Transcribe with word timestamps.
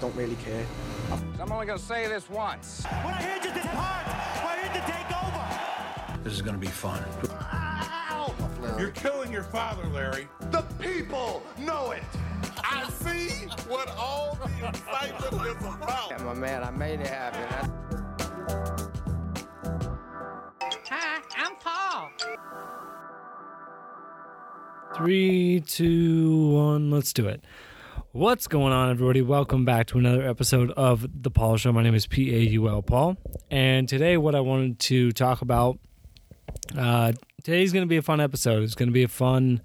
don't 0.00 0.14
really 0.14 0.36
care. 0.36 0.64
I'm 1.40 1.52
only 1.52 1.66
gonna 1.66 1.78
say 1.78 2.06
this 2.08 2.28
once. 2.30 2.84
We're 3.04 3.12
here 3.14 3.38
to 3.40 3.48
depart. 3.48 4.06
We're 4.44 4.62
here 4.62 4.72
to 4.72 4.92
take 4.92 5.10
over. 5.24 6.22
This 6.22 6.32
is 6.34 6.42
gonna 6.42 6.58
be 6.58 6.66
fun. 6.68 7.02
You're 8.78 8.90
killing 8.90 9.32
your 9.32 9.42
father, 9.42 9.86
Larry. 9.88 10.28
The 10.50 10.62
people 10.78 11.42
know 11.58 11.92
it. 11.92 12.02
I 12.58 12.88
see 12.90 13.46
what 13.68 13.88
all 13.96 14.36
the 14.36 14.68
excitement 14.68 15.46
is 15.46 15.64
about. 15.64 16.10
Yeah, 16.10 16.22
my 16.22 16.34
man, 16.34 16.62
I 16.62 16.70
made 16.70 17.00
it 17.00 17.06
happen. 17.06 17.72
Hi, 20.90 21.20
I'm 21.36 21.56
Paul. 21.56 22.10
Three, 24.96 25.60
two, 25.60 26.48
one, 26.50 26.90
let's 26.90 27.12
do 27.12 27.26
it. 27.28 27.44
What's 28.18 28.48
going 28.48 28.72
on, 28.72 28.90
everybody? 28.90 29.22
Welcome 29.22 29.64
back 29.64 29.86
to 29.86 29.98
another 29.98 30.28
episode 30.28 30.72
of 30.72 31.22
The 31.22 31.30
Paul 31.30 31.56
Show. 31.56 31.70
My 31.70 31.84
name 31.84 31.94
is 31.94 32.08
P 32.08 32.34
A 32.34 32.40
U 32.50 32.68
L 32.68 32.82
Paul. 32.82 33.16
And 33.48 33.88
today, 33.88 34.16
what 34.16 34.34
I 34.34 34.40
wanted 34.40 34.80
to 34.80 35.12
talk 35.12 35.40
about, 35.40 35.78
uh, 36.76 37.12
today's 37.44 37.72
going 37.72 37.84
to 37.84 37.88
be 37.88 37.96
a 37.96 38.02
fun 38.02 38.20
episode. 38.20 38.64
It's 38.64 38.74
going 38.74 38.88
to 38.88 38.92
be 38.92 39.04
a 39.04 39.08
fun, 39.08 39.62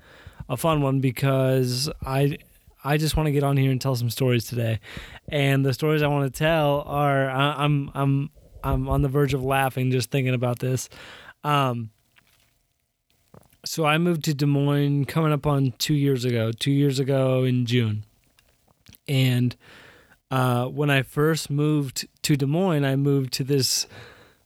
a 0.48 0.56
fun 0.56 0.84
one 0.84 1.00
because 1.00 1.90
I, 2.06 2.38
I 2.84 2.98
just 2.98 3.18
want 3.18 3.26
to 3.26 3.32
get 3.32 3.42
on 3.42 3.58
here 3.58 3.72
and 3.72 3.82
tell 3.82 3.96
some 3.96 4.12
stories 4.12 4.46
today. 4.46 4.80
And 5.30 5.66
the 5.66 5.74
stories 5.74 6.04
I 6.04 6.08
want 6.08 6.32
to 6.32 6.38
tell 6.38 6.82
are, 6.82 7.32
I, 7.32 7.56
I'm, 7.64 7.90
I'm, 7.96 8.30
I'm 8.64 8.88
on 8.88 9.02
the 9.02 9.10
verge 9.10 9.34
of 9.34 9.44
laughing 9.44 9.90
just 9.90 10.12
thinking 10.12 10.36
about 10.36 10.60
this. 10.60 10.90
Um, 11.44 11.90
so 13.66 13.84
I 13.84 13.98
moved 13.98 14.24
to 14.26 14.36
Des 14.36 14.46
Moines 14.46 15.06
coming 15.06 15.34
up 15.34 15.48
on 15.48 15.74
two 15.80 15.96
years 15.96 16.24
ago, 16.24 16.52
two 16.52 16.70
years 16.72 17.00
ago 17.00 17.46
in 17.46 17.66
June. 17.66 18.06
And 19.08 19.56
uh, 20.32 20.66
when 20.66 20.90
I 20.90 21.02
first 21.02 21.50
moved 21.50 22.08
to 22.24 22.36
Des 22.36 22.46
Moines, 22.46 22.86
I 22.86 22.96
moved 22.96 23.34
to 23.34 23.44
this 23.44 23.88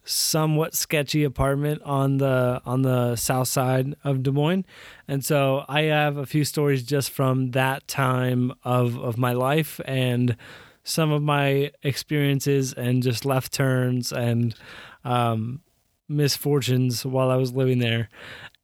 somewhat 0.04 0.73
sketchy 0.73 1.26
apartment 1.26 1.82
on 1.84 2.18
the 2.18 2.62
on 2.66 2.82
the 2.82 3.17
south 3.17 3.50
side 3.50 3.94
of 4.04 4.23
Des 4.23 4.32
Moines. 4.32 4.66
And 5.08 5.23
so 5.23 5.66
I 5.67 5.82
have 5.84 6.17
a 6.17 6.26
few 6.26 6.45
stories 6.45 6.84
just 6.84 7.12
from 7.12 7.52
that 7.52 7.88
time 7.88 8.54
of, 8.64 8.98
of 8.98 9.17
my 9.17 9.34
life 9.34 9.82
and 9.86 10.38
some 10.84 11.12
of 11.12 11.22
my 11.22 11.72
experiences 11.84 12.72
and 12.72 13.04
just 13.04 13.26
left 13.26 13.52
turns 13.52 14.14
and 14.14 14.56
um, 15.04 15.60
misfortunes 16.08 17.06
while 17.06 17.30
I 17.30 17.36
was 17.36 17.52
living 17.52 17.80
there 17.80 18.08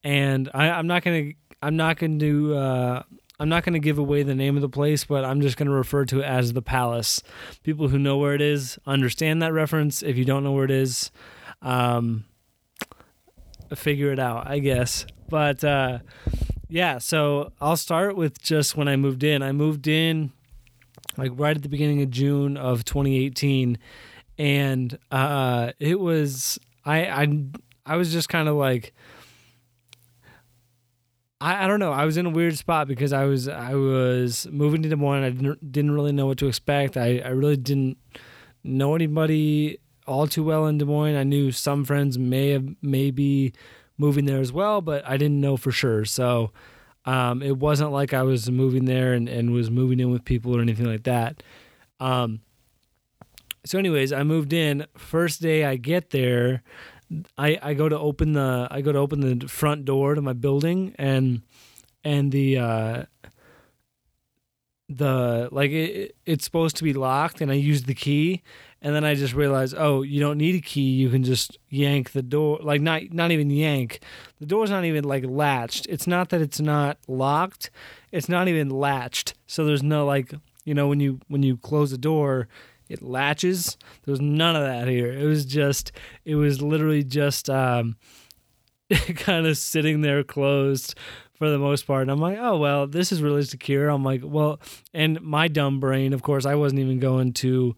and 0.04 0.50
I, 0.54 0.70
I'm 0.70 0.88
not 0.88 1.04
gonna 1.04 1.32
I'm 1.62 1.76
not 1.76 1.98
gonna 1.98 2.18
do 2.18 2.56
uh, 2.56 3.04
I'm 3.40 3.50
not 3.50 3.64
gonna 3.64 3.80
give 3.80 3.98
away 3.98 4.24
the 4.24 4.36
name 4.36 4.56
of 4.56 4.62
the 4.62 4.70
place, 4.70 5.06
but 5.06 5.26
I'm 5.26 5.42
just 5.42 5.58
gonna 5.58 5.72
refer 5.72 6.06
to 6.06 6.20
it 6.20 6.26
as 6.26 6.54
the 6.54 6.62
Palace. 6.62 7.22
People 7.64 7.88
who 7.88 7.98
know 7.98 8.18
where 8.18 8.34
it 8.36 8.42
is 8.42 8.78
understand 8.86 9.42
that 9.42 9.54
reference. 9.54 10.04
If 10.04 10.18
you 10.18 10.26
don't 10.26 10.44
know 10.44 10.52
where 10.52 10.66
it 10.66 10.72
is, 10.72 11.12
um, 11.62 12.26
figure 13.76 14.12
it 14.12 14.20
out, 14.20 14.48
I 14.48 14.60
guess. 14.60 15.06
But 15.30 15.64
uh, 15.64 16.00
yeah, 16.70 17.00
so 17.00 17.52
I'll 17.60 17.78
start 17.78 18.16
with 18.16 18.42
just 18.42 18.78
when 18.78 18.88
I 18.88 18.96
moved 18.96 19.24
in. 19.24 19.42
I 19.42 19.52
moved 19.52 19.88
in 19.88 20.32
like 21.18 21.32
right 21.36 21.56
at 21.56 21.64
the 21.64 21.70
beginning 21.70 22.02
of 22.02 22.10
June 22.10 22.58
of 22.58 22.86
2018, 22.86 23.78
and 24.38 24.98
uh, 25.12 25.72
it 25.80 26.00
was 26.00 26.60
I 26.86 27.06
I 27.06 27.44
I 27.86 27.98
was 27.98 28.12
just 28.12 28.30
kind 28.30 28.48
of 28.48 28.56
like 28.56 28.94
I, 31.44 31.66
I 31.66 31.68
don't 31.68 31.80
know. 31.80 31.92
I 31.92 32.06
was 32.06 32.16
in 32.16 32.26
a 32.26 32.30
weird 32.30 32.58
spot 32.58 32.88
because 32.88 33.12
I 33.12 33.26
was 33.26 33.50
I 33.50 33.76
was 33.76 34.48
moving 34.50 34.82
to 34.84 34.90
Des 34.90 34.96
Moines. 34.96 35.26
I 35.26 35.30
didn't, 35.32 35.72
didn't 35.72 35.92
really 35.92 36.14
know 36.14 36.26
what 36.26 36.38
to 36.38 36.48
expect. 36.48 36.96
I, 36.96 37.20
I 37.20 37.30
really 37.30 37.58
didn't 37.58 37.98
know 38.64 38.96
anybody 38.96 39.80
all 40.08 40.26
too 40.26 40.44
well 40.44 40.66
in 40.68 40.78
Des 40.78 40.86
Moines. 40.86 41.18
I 41.18 41.24
knew 41.24 41.52
some 41.52 41.84
friends 41.84 42.18
may 42.18 42.52
have 42.52 42.66
maybe 42.82 43.54
moving 43.98 44.26
there 44.26 44.40
as 44.40 44.54
well, 44.54 44.80
but 44.80 45.06
I 45.06 45.18
didn't 45.18 45.42
know 45.42 45.58
for 45.58 45.72
sure. 45.72 46.06
So 46.06 46.52
um, 47.06 47.42
it 47.42 47.58
wasn't 47.58 47.92
like 47.92 48.14
I 48.14 48.24
was 48.24 48.50
moving 48.50 48.86
there 48.86 49.12
and, 49.14 49.28
and 49.28 49.52
was 49.52 49.70
moving 49.70 50.00
in 50.00 50.12
with 50.12 50.24
people 50.24 50.56
or 50.56 50.62
anything 50.62 50.86
like 50.86 51.04
that. 51.04 51.44
Um, 52.00 52.40
so, 53.66 53.78
anyways, 53.80 54.12
I 54.12 54.24
moved 54.24 54.52
in. 54.52 54.86
First 54.98 55.42
day 55.42 55.66
I 55.66 55.76
get 55.76 56.10
there, 56.10 56.64
I, 57.38 57.60
I 57.62 57.74
go 57.74 57.90
to 57.90 57.98
open 57.98 58.34
the 58.34 58.68
I 58.70 58.82
go 58.82 58.92
to 58.92 59.00
open 59.00 59.40
the 59.40 59.48
front 59.48 59.86
door 59.86 60.16
to 60.16 60.22
my 60.22 60.34
building 60.34 60.96
and 60.98 61.42
and 62.04 62.32
the 62.32 62.58
uh, 62.58 63.04
the 64.90 65.50
like 65.52 65.72
it, 65.72 66.16
it's 66.26 66.46
supposed 66.46 66.78
to 66.78 66.84
be 66.84 66.94
locked 66.94 67.42
and 67.42 67.52
I 67.52 67.56
use 67.56 67.84
the 67.84 67.94
key 67.94 68.44
and 68.82 68.94
then 68.96 69.04
I 69.04 69.16
just 69.16 69.34
realized 69.34 69.76
oh 69.78 70.02
you 70.02 70.20
don't 70.20 70.38
need 70.38 70.56
a 70.56 70.62
key. 70.62 70.92
You 70.92 71.10
can 71.10 71.24
just 71.24 71.58
yank 71.70 72.12
the 72.12 72.22
door 72.22 72.60
like 72.62 72.82
not 72.82 73.12
not 73.12 73.32
even 73.32 73.50
yank. 73.50 74.02
The 74.40 74.46
door's 74.46 74.70
not 74.70 74.86
even 74.86 75.04
like 75.04 75.26
latched. 75.26 75.88
It's 75.88 76.08
not 76.08 76.30
that 76.30 76.42
it's 76.42 76.60
not 76.60 76.98
locked. 77.08 77.70
It's 78.12 78.30
not 78.30 78.48
even 78.48 78.70
latched. 78.70 79.34
So 79.48 79.66
there's 79.66 79.84
no 79.84 80.06
like 80.06 80.34
you 80.66 80.74
know 80.74 80.88
when 80.88 81.00
you 81.00 81.20
when 81.28 81.44
you 81.44 81.58
close 81.58 81.92
the 81.92 81.98
door 81.98 82.48
it 82.94 83.02
latches. 83.02 83.78
There 84.06 84.12
was 84.12 84.22
none 84.22 84.56
of 84.56 84.64
that 84.64 84.88
here. 84.88 85.12
It 85.12 85.26
was 85.26 85.46
just, 85.46 85.92
it 86.26 86.36
was 86.36 86.62
literally 86.62 87.04
just 87.04 87.50
um, 87.50 87.98
kind 89.16 89.46
of 89.48 89.58
sitting 89.58 90.02
there 90.02 90.24
closed 90.24 90.96
for 91.34 91.50
the 91.50 91.60
most 91.60 91.86
part. 91.86 92.04
And 92.04 92.12
I'm 92.12 92.22
like, 92.22 92.38
oh, 92.40 92.58
well, 92.58 92.88
this 92.88 93.12
is 93.12 93.22
really 93.22 93.44
secure. 93.44 93.90
I'm 93.90 94.04
like, 94.04 94.22
well, 94.24 94.60
and 94.94 95.20
my 95.22 95.48
dumb 95.48 95.80
brain, 95.80 96.14
of 96.14 96.22
course, 96.22 96.46
I 96.46 96.56
wasn't 96.56 96.82
even 96.82 97.00
going 97.00 97.34
to 97.34 97.76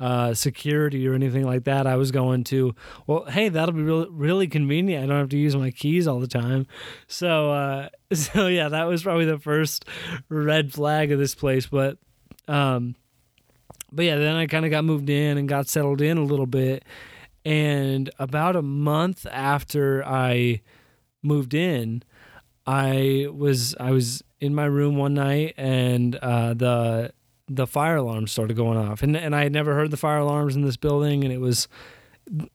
uh, 0.00 0.34
security 0.34 1.06
or 1.06 1.14
anything 1.14 1.44
like 1.44 1.64
that. 1.64 1.86
I 1.86 1.96
was 1.96 2.10
going 2.10 2.44
to, 2.44 2.74
well, 3.06 3.24
hey, 3.26 3.48
that'll 3.48 3.74
be 3.74 3.82
really, 3.82 4.08
really 4.10 4.46
convenient. 4.48 5.04
I 5.04 5.06
don't 5.06 5.18
have 5.18 5.28
to 5.28 5.38
use 5.38 5.54
my 5.54 5.70
keys 5.70 6.08
all 6.08 6.20
the 6.20 6.26
time. 6.26 6.66
So, 7.06 7.52
uh, 7.52 7.88
so 8.12 8.46
yeah, 8.46 8.68
that 8.68 8.84
was 8.84 9.02
probably 9.02 9.26
the 9.26 9.38
first 9.38 9.84
red 10.28 10.72
flag 10.72 11.12
of 11.12 11.18
this 11.18 11.34
place. 11.34 11.66
But, 11.66 11.98
um, 12.48 12.96
but 13.92 14.04
yeah, 14.04 14.16
then 14.16 14.34
I 14.34 14.46
kind 14.46 14.64
of 14.64 14.70
got 14.70 14.84
moved 14.84 15.10
in 15.10 15.38
and 15.38 15.48
got 15.48 15.68
settled 15.68 16.00
in 16.00 16.18
a 16.18 16.24
little 16.24 16.46
bit. 16.46 16.84
And 17.44 18.10
about 18.18 18.56
a 18.56 18.62
month 18.62 19.26
after 19.30 20.04
I 20.04 20.62
moved 21.22 21.54
in, 21.54 22.02
I 22.66 23.26
was 23.32 23.74
I 23.80 23.90
was 23.90 24.22
in 24.40 24.54
my 24.54 24.64
room 24.64 24.96
one 24.96 25.14
night 25.14 25.54
and 25.56 26.16
uh, 26.16 26.54
the 26.54 27.12
the 27.48 27.66
fire 27.66 27.96
alarm 27.96 28.26
started 28.28 28.56
going 28.56 28.78
off. 28.78 29.02
And 29.02 29.16
and 29.16 29.34
I 29.34 29.42
had 29.42 29.52
never 29.52 29.74
heard 29.74 29.90
the 29.90 29.96
fire 29.96 30.18
alarms 30.18 30.56
in 30.56 30.62
this 30.62 30.76
building 30.76 31.24
and 31.24 31.32
it 31.32 31.40
was 31.40 31.68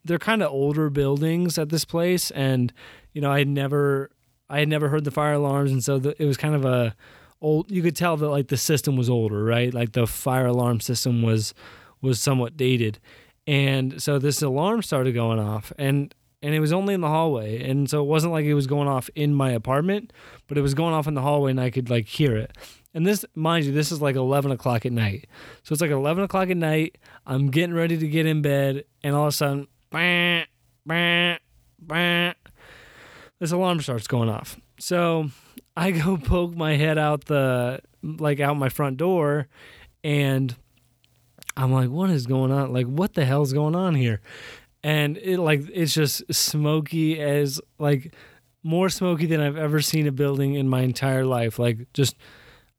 they're 0.05 0.17
kind 0.17 0.41
of 0.41 0.51
older 0.51 0.89
buildings 0.89 1.57
at 1.57 1.69
this 1.69 1.85
place 1.85 2.31
and 2.31 2.73
you 3.13 3.21
know, 3.21 3.31
I 3.31 3.39
had 3.39 3.49
never 3.49 4.11
I 4.49 4.59
had 4.59 4.69
never 4.69 4.87
heard 4.89 5.03
the 5.03 5.11
fire 5.11 5.33
alarms 5.33 5.71
and 5.71 5.83
so 5.83 5.99
the, 5.99 6.21
it 6.21 6.25
was 6.25 6.37
kind 6.37 6.55
of 6.55 6.63
a 6.63 6.95
old 7.41 7.69
you 7.71 7.81
could 7.81 7.95
tell 7.95 8.17
that 8.17 8.29
like 8.29 8.47
the 8.47 8.57
system 8.57 8.95
was 8.95 9.09
older 9.09 9.43
right? 9.43 9.73
Like 9.73 9.93
the 9.93 10.07
fire 10.07 10.47
alarm 10.47 10.79
system 10.79 11.21
was 11.21 11.53
was 12.01 12.19
somewhat 12.19 12.57
dated. 12.57 12.99
And 13.45 14.01
so 14.01 14.19
this 14.19 14.41
alarm 14.41 14.81
started 14.81 15.13
going 15.13 15.39
off 15.39 15.71
and 15.77 16.13
and 16.43 16.53
it 16.53 16.59
was 16.59 16.71
only 16.71 16.93
in 16.93 17.01
the 17.01 17.07
hallway. 17.07 17.67
And 17.67 17.89
so 17.89 18.01
it 18.03 18.05
wasn't 18.05 18.31
like 18.31 18.45
it 18.45 18.53
was 18.53 18.67
going 18.67 18.87
off 18.87 19.09
in 19.15 19.33
my 19.33 19.51
apartment 19.51 20.13
but 20.47 20.57
it 20.57 20.61
was 20.61 20.73
going 20.73 20.93
off 20.93 21.07
in 21.07 21.13
the 21.13 21.21
hallway 21.21 21.51
and 21.51 21.59
i 21.59 21.69
could 21.69 21.89
like 21.89 22.07
hear 22.07 22.35
it. 22.35 22.57
And 22.93 23.05
this 23.05 23.25
mind 23.35 23.65
you 23.65 23.71
this 23.71 23.91
is 23.91 24.01
like 24.01 24.15
11 24.15 24.51
o'clock 24.51 24.85
at 24.85 24.91
night. 24.91 25.27
So 25.63 25.73
it's 25.73 25.81
like 25.81 25.91
11 25.91 26.23
o'clock 26.23 26.49
at 26.49 26.57
night. 26.57 26.97
I'm 27.25 27.49
getting 27.49 27.75
ready 27.75 27.97
to 27.97 28.07
get 28.07 28.25
in 28.25 28.41
bed 28.41 28.85
and 29.03 29.15
all 29.15 29.23
of 29.23 29.29
a 29.29 29.31
sudden 29.31 29.67
bah, 29.89 30.43
bah, 30.85 31.37
bah, 31.79 32.33
this 33.39 33.51
alarm 33.51 33.81
starts 33.81 34.07
going 34.07 34.29
off. 34.29 34.57
So 34.79 35.29
I 35.79 35.91
go 35.91 36.17
poke 36.17 36.55
my 36.55 36.75
head 36.75 36.97
out 36.97 37.25
the 37.25 37.81
like 38.01 38.39
out 38.39 38.57
my 38.57 38.69
front 38.69 38.97
door 38.97 39.47
and 40.03 40.55
I'm 41.55 41.71
like, 41.71 41.89
what 41.89 42.09
is 42.09 42.25
going 42.25 42.51
on? 42.51 42.73
Like, 42.73 42.87
what 42.87 43.13
the 43.13 43.25
hell's 43.25 43.53
going 43.53 43.75
on 43.75 43.93
here? 43.93 44.21
And 44.83 45.17
it 45.17 45.39
like 45.39 45.61
it's 45.71 45.93
just 45.93 46.33
smoky 46.33 47.19
as 47.19 47.61
like 47.77 48.13
more 48.63 48.89
smoky 48.89 49.27
than 49.27 49.39
I've 49.39 49.57
ever 49.57 49.79
seen 49.81 50.07
a 50.07 50.11
building 50.11 50.55
in 50.55 50.67
my 50.67 50.81
entire 50.81 51.25
life. 51.25 51.59
Like 51.59 51.91
just, 51.93 52.15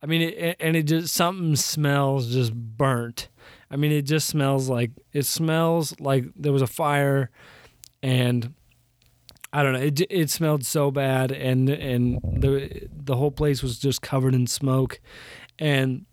I 0.02 0.06
mean, 0.06 0.22
it, 0.22 0.56
and 0.58 0.76
it 0.76 0.84
just 0.84 1.14
something 1.14 1.54
smells 1.54 2.32
just 2.32 2.52
burnt. 2.52 3.28
I 3.70 3.76
mean, 3.76 3.92
it 3.92 4.02
just 4.02 4.26
smells 4.26 4.68
like 4.68 4.90
it 5.12 5.24
smells 5.24 5.98
like 6.00 6.24
there 6.34 6.52
was 6.52 6.62
a 6.62 6.66
fire, 6.66 7.30
and 8.02 8.54
I 9.52 9.62
don't 9.62 9.72
know. 9.72 9.80
It 9.80 10.00
it 10.10 10.30
smelled 10.30 10.64
so 10.64 10.90
bad, 10.90 11.32
and 11.32 11.68
and 11.70 12.20
the 12.22 12.88
the 12.92 13.16
whole 13.16 13.30
place 13.30 13.62
was 13.62 13.78
just 13.78 14.02
covered 14.02 14.34
in 14.34 14.46
smoke, 14.46 15.00
and 15.58 16.04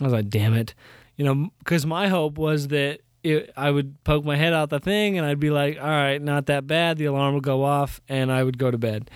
I 0.00 0.04
was 0.04 0.12
like, 0.12 0.28
"Damn 0.28 0.54
it," 0.54 0.74
you 1.16 1.24
know, 1.24 1.50
because 1.58 1.84
my 1.84 2.08
hope 2.08 2.38
was 2.38 2.68
that 2.68 3.00
it, 3.24 3.52
I 3.56 3.70
would 3.70 4.02
poke 4.04 4.24
my 4.24 4.36
head 4.36 4.52
out 4.52 4.70
the 4.70 4.78
thing, 4.80 5.18
and 5.18 5.26
I'd 5.26 5.40
be 5.40 5.50
like, 5.50 5.78
"All 5.80 5.88
right, 5.88 6.22
not 6.22 6.46
that 6.46 6.66
bad." 6.66 6.96
The 6.98 7.06
alarm 7.06 7.34
would 7.34 7.42
go 7.42 7.64
off, 7.64 8.00
and 8.08 8.30
I 8.30 8.44
would 8.44 8.58
go 8.58 8.70
to 8.70 8.78
bed. 8.78 9.10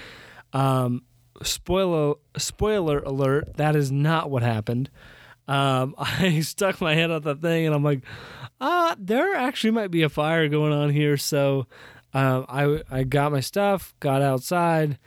Um, 0.52 1.02
spoiler 1.42 2.14
spoiler 2.36 2.98
alert: 3.00 3.56
that 3.56 3.76
is 3.76 3.92
not 3.92 4.30
what 4.30 4.42
happened. 4.42 4.90
um, 5.46 5.94
I 5.98 6.40
stuck 6.40 6.80
my 6.80 6.94
head 6.94 7.10
out 7.10 7.22
the 7.22 7.34
thing 7.36 7.66
and 7.66 7.74
I'm 7.74 7.84
like, 7.84 8.02
"Ah, 8.60 8.96
there 8.98 9.34
actually 9.36 9.70
might 9.72 9.90
be 9.90 10.02
a 10.02 10.08
fire 10.08 10.48
going 10.48 10.72
on 10.72 10.90
here. 10.90 11.16
So 11.16 11.66
um, 12.14 12.46
I, 12.48 12.82
I 12.90 13.04
got 13.04 13.32
my 13.32 13.40
stuff, 13.40 13.94
got 14.00 14.22
outside. 14.22 14.98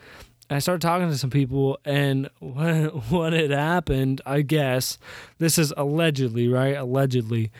I 0.49 0.59
started 0.59 0.81
talking 0.81 1.07
to 1.07 1.17
some 1.17 1.29
people, 1.29 1.79
and 1.85 2.29
what, 2.39 3.09
what 3.09 3.31
had 3.31 3.51
happened, 3.51 4.19
I 4.25 4.41
guess, 4.41 4.97
this 5.37 5.57
is 5.57 5.73
allegedly, 5.77 6.49
right? 6.49 6.75
Allegedly, 6.75 7.51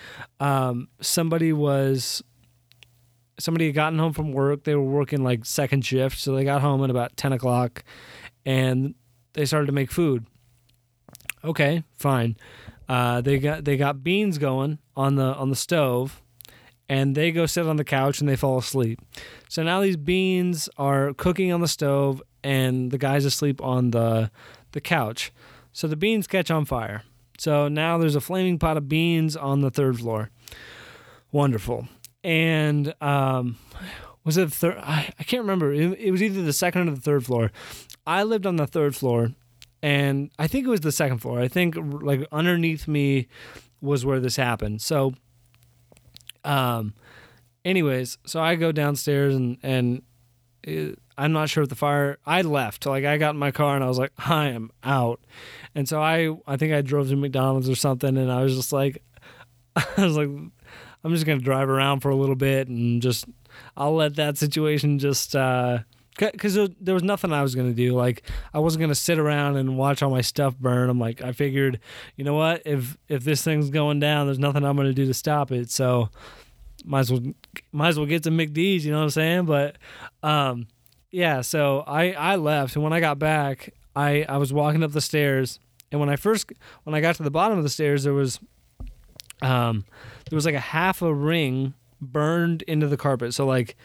um, 0.42 0.90
somebody 1.00 1.54
was 1.54 2.22
somebody 3.40 3.68
had 3.68 3.76
gotten 3.76 3.98
home 3.98 4.14
from 4.14 4.34
work. 4.34 4.66
They 4.66 4.76
were 4.76 4.84
working 4.84 5.24
like 5.24 5.46
second 5.46 5.86
shift, 5.86 6.20
so 6.20 6.36
they 6.36 6.44
got 6.44 6.62
home 6.62 6.84
at 6.84 6.90
about 6.90 7.16
ten 7.16 7.32
o'clock, 7.32 7.84
and 8.46 8.94
they 9.34 9.46
started 9.46 9.68
to 9.68 9.72
make 9.72 9.90
food. 9.90 10.26
Okay, 11.44 11.84
fine. 11.98 12.36
Uh, 12.90 13.22
they 13.22 13.40
got 13.40 13.64
they 13.64 13.78
got 13.78 14.04
beans 14.04 14.38
going 14.38 14.80
on 14.98 15.16
the 15.16 15.34
on 15.36 15.50
the 15.50 15.56
stove, 15.56 16.21
and 16.92 17.16
they 17.16 17.32
go 17.32 17.46
sit 17.46 17.66
on 17.66 17.78
the 17.78 17.86
couch 17.86 18.20
and 18.20 18.28
they 18.28 18.36
fall 18.36 18.58
asleep. 18.58 19.00
So 19.48 19.64
now 19.64 19.80
these 19.80 19.96
beans 19.96 20.68
are 20.78 21.14
cooking 21.14 21.54
on 21.54 21.62
the 21.62 21.68
stove, 21.70 22.22
and 22.44 22.92
the 22.92 22.98
guy's 22.98 23.24
asleep 23.24 23.62
on 23.64 23.92
the 23.92 24.30
the 24.74 24.82
couch. 24.82 25.32
So 25.72 25.88
the 25.88 25.96
beans 25.96 26.28
catch 26.28 26.52
on 26.52 26.66
fire. 26.66 27.04
So 27.38 27.70
now 27.70 27.98
there's 27.98 28.18
a 28.18 28.22
flaming 28.22 28.60
pot 28.60 28.76
of 28.76 28.90
beans 28.90 29.38
on 29.38 29.62
the 29.62 29.72
third 29.72 30.00
floor. 30.00 30.32
Wonderful. 31.32 31.88
And 32.26 32.94
um, 33.02 33.58
was 34.26 34.36
it 34.36 34.52
third? 34.52 34.78
I, 34.80 35.14
I 35.18 35.24
can't 35.24 35.44
remember. 35.44 35.72
It, 35.72 35.98
it 35.98 36.12
was 36.12 36.22
either 36.22 36.44
the 36.44 36.52
second 36.52 36.90
or 36.90 36.92
the 36.92 37.00
third 37.00 37.26
floor. 37.26 37.54
I 38.06 38.24
lived 38.24 38.46
on 38.46 38.58
the 38.58 38.68
third 38.68 38.98
floor, 38.98 39.32
and 39.82 40.30
I 40.38 40.48
think 40.48 40.68
it 40.68 40.70
was 40.70 40.82
the 40.82 40.92
second 40.92 41.20
floor. 41.20 41.40
I 41.40 41.48
think 41.48 41.78
like 41.80 42.28
underneath 42.34 42.86
me 42.86 43.30
was 43.80 44.06
where 44.06 44.20
this 44.20 44.36
happened. 44.36 44.82
So, 44.82 45.14
um, 46.44 46.94
anyways, 47.66 48.18
so 48.26 48.40
I 48.42 48.56
go 48.56 48.72
downstairs 48.72 49.36
and 49.36 49.58
and 49.64 50.02
it, 50.64 51.00
I'm 51.18 51.32
not 51.32 51.50
sure 51.50 51.64
if 51.64 51.70
the 51.70 51.76
fire. 51.76 52.18
I 52.26 52.42
left. 52.42 52.86
Like 52.86 53.06
I 53.06 53.18
got 53.18 53.32
in 53.32 53.38
my 53.38 53.52
car 53.52 53.76
and 53.76 53.84
I 53.84 53.88
was 53.88 53.98
like, 54.00 54.12
I 54.18 54.48
am 54.48 54.72
out. 54.84 55.22
And 55.76 55.88
so 55.88 56.02
I 56.02 56.36
I 56.48 56.58
think 56.58 56.74
I 56.74 56.82
drove 56.82 57.10
to 57.10 57.16
McDonald's 57.16 57.70
or 57.70 57.76
something, 57.76 58.18
and 58.18 58.32
I 58.32 58.44
was 58.44 58.56
just 58.56 58.74
like, 58.74 59.04
I 59.76 59.86
was 59.98 60.18
like, 60.18 60.30
I'm 60.30 61.14
just 61.14 61.26
gonna 61.26 61.40
drive 61.40 61.70
around 61.70 62.02
for 62.02 62.10
a 62.10 62.16
little 62.16 62.36
bit 62.36 62.68
and 62.68 63.02
just 63.02 63.26
I'll 63.76 63.96
let 63.96 64.16
that 64.16 64.38
situation 64.38 65.00
just. 65.00 65.36
uh 65.36 65.80
because 66.18 66.60
there 66.80 66.94
was 66.94 67.04
nothing 67.04 67.31
I 67.31 67.42
was 67.42 67.56
gonna 67.56 67.74
do. 67.74 67.94
Like 67.94 68.24
I 68.54 68.60
wasn't 68.60 68.81
gonna 68.81 68.96
sit 68.96 69.18
around 69.18 69.58
and 69.58 69.78
watch 69.78 70.04
all 70.04 70.10
my 70.10 70.22
stuff 70.22 70.58
burn. 70.58 70.90
I'm 70.90 71.00
like, 71.00 71.22
I 71.22 71.31
figured, 71.31 71.80
you 72.16 72.24
know 72.24 72.34
what? 72.36 72.62
If 72.66 72.98
if 73.08 73.24
this 73.24 73.44
thing's 73.44 73.69
going 73.69 74.00
down, 74.00 74.28
there's 74.28 74.40
nothing 74.40 74.63
I'm 74.63 74.75
gonna 74.75 74.94
do 74.94 75.06
to 75.06 75.13
stop 75.13 75.52
it. 75.52 75.69
So 75.72 76.10
might 76.86 77.02
as 77.02 77.12
well 77.12 77.22
might 77.72 77.90
as 77.90 77.98
well 77.98 78.08
get 78.08 78.24
some 78.24 78.38
McD's. 78.38 78.86
You 78.86 78.92
know 78.92 78.98
what 78.98 79.06
I'm 79.06 79.10
saying? 79.12 79.46
But 79.46 79.78
um, 80.24 80.68
yeah. 81.12 81.42
So 81.42 81.84
I 81.88 82.12
I 82.12 82.36
left, 82.36 82.75
and 82.75 82.84
when 82.84 82.94
I 82.94 83.00
got 83.00 83.19
back, 83.19 83.74
I 83.96 84.25
I 84.28 84.38
was 84.38 84.52
walking 84.54 84.84
up 84.84 84.92
the 84.92 85.02
stairs, 85.02 85.60
and 85.92 86.00
when 86.00 86.10
I 86.10 86.16
first 86.16 86.52
when 86.84 86.94
I 86.96 87.02
got 87.02 87.16
to 87.16 87.24
the 87.24 87.31
bottom 87.31 87.58
of 87.58 87.63
the 87.63 87.69
stairs, 87.69 88.04
there 88.04 88.13
was 88.13 88.40
um 89.42 89.86
there 90.30 90.36
was 90.36 90.46
like 90.46 90.56
a 90.56 90.60
half 90.60 91.02
a 91.02 91.13
ring 91.13 91.74
burned 92.00 92.63
into 92.63 92.88
the 92.88 92.98
carpet. 92.98 93.34
So 93.34 93.46
like, 93.46 93.75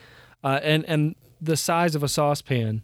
uh, 0.42 0.60
and 0.62 0.84
and 0.86 1.14
the 1.46 1.56
size 1.56 1.94
of 1.94 2.02
a 2.02 2.08
saucepan. 2.08 2.82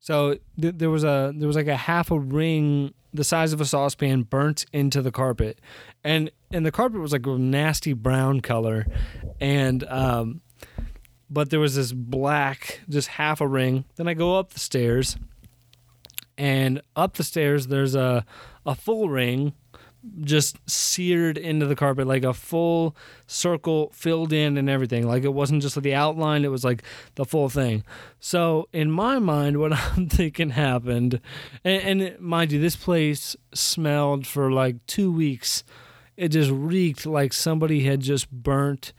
So 0.00 0.38
th- 0.60 0.74
there 0.76 0.90
was 0.90 1.04
a 1.04 1.32
there 1.34 1.46
was 1.46 1.56
like 1.56 1.66
a 1.66 1.76
half 1.76 2.10
a 2.10 2.18
ring 2.18 2.94
the 3.12 3.24
size 3.24 3.52
of 3.52 3.60
a 3.60 3.64
saucepan 3.64 4.22
burnt 4.22 4.66
into 4.72 5.00
the 5.00 5.12
carpet, 5.12 5.60
and 6.02 6.30
and 6.52 6.66
the 6.66 6.72
carpet 6.72 7.00
was 7.00 7.12
like 7.12 7.26
a 7.26 7.38
nasty 7.38 7.92
brown 7.92 8.40
color, 8.40 8.86
and 9.40 9.84
um, 9.84 10.40
but 11.30 11.50
there 11.50 11.60
was 11.60 11.76
this 11.76 11.92
black 11.92 12.80
just 12.88 13.08
half 13.08 13.40
a 13.40 13.48
ring. 13.48 13.84
Then 13.96 14.08
I 14.08 14.14
go 14.14 14.36
up 14.38 14.52
the 14.52 14.60
stairs, 14.60 15.16
and 16.36 16.82
up 16.96 17.14
the 17.14 17.24
stairs 17.24 17.68
there's 17.68 17.94
a 17.94 18.26
a 18.66 18.74
full 18.74 19.08
ring 19.08 19.52
just 20.20 20.58
seared 20.68 21.38
into 21.38 21.66
the 21.66 21.76
carpet 21.76 22.06
like 22.06 22.24
a 22.24 22.34
full 22.34 22.94
circle 23.26 23.90
filled 23.92 24.32
in 24.32 24.56
and 24.56 24.68
everything. 24.68 25.06
Like 25.06 25.24
it 25.24 25.32
wasn't 25.32 25.62
just 25.62 25.80
the 25.80 25.94
outline 25.94 26.44
it 26.44 26.50
was 26.50 26.64
like 26.64 26.82
the 27.14 27.24
full 27.24 27.48
thing. 27.48 27.84
So 28.20 28.68
in 28.72 28.90
my 28.90 29.18
mind 29.18 29.58
what 29.58 29.72
i'm 29.96 30.08
thinking 30.08 30.50
happened 30.50 31.20
and, 31.64 32.02
and 32.02 32.20
mind 32.20 32.52
you 32.52 32.60
this 32.60 32.76
place 32.76 33.36
smelled 33.52 34.26
for 34.26 34.50
like 34.50 34.84
two 34.86 35.10
weeks. 35.12 35.64
It 36.16 36.28
just 36.28 36.50
reeked 36.50 37.06
like 37.06 37.32
somebody 37.32 37.84
had 37.84 38.00
just 38.00 38.30
burnt 38.30 38.92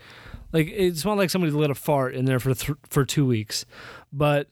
like 0.51 0.67
it 0.67 0.97
smelled 0.97 1.17
like 1.17 1.29
somebody 1.29 1.51
lit 1.51 1.69
a 1.69 1.75
fart 1.75 2.15
in 2.15 2.25
there 2.25 2.39
for 2.39 2.53
th- 2.53 2.77
for 2.89 3.05
two 3.05 3.25
weeks. 3.25 3.65
But 4.11 4.49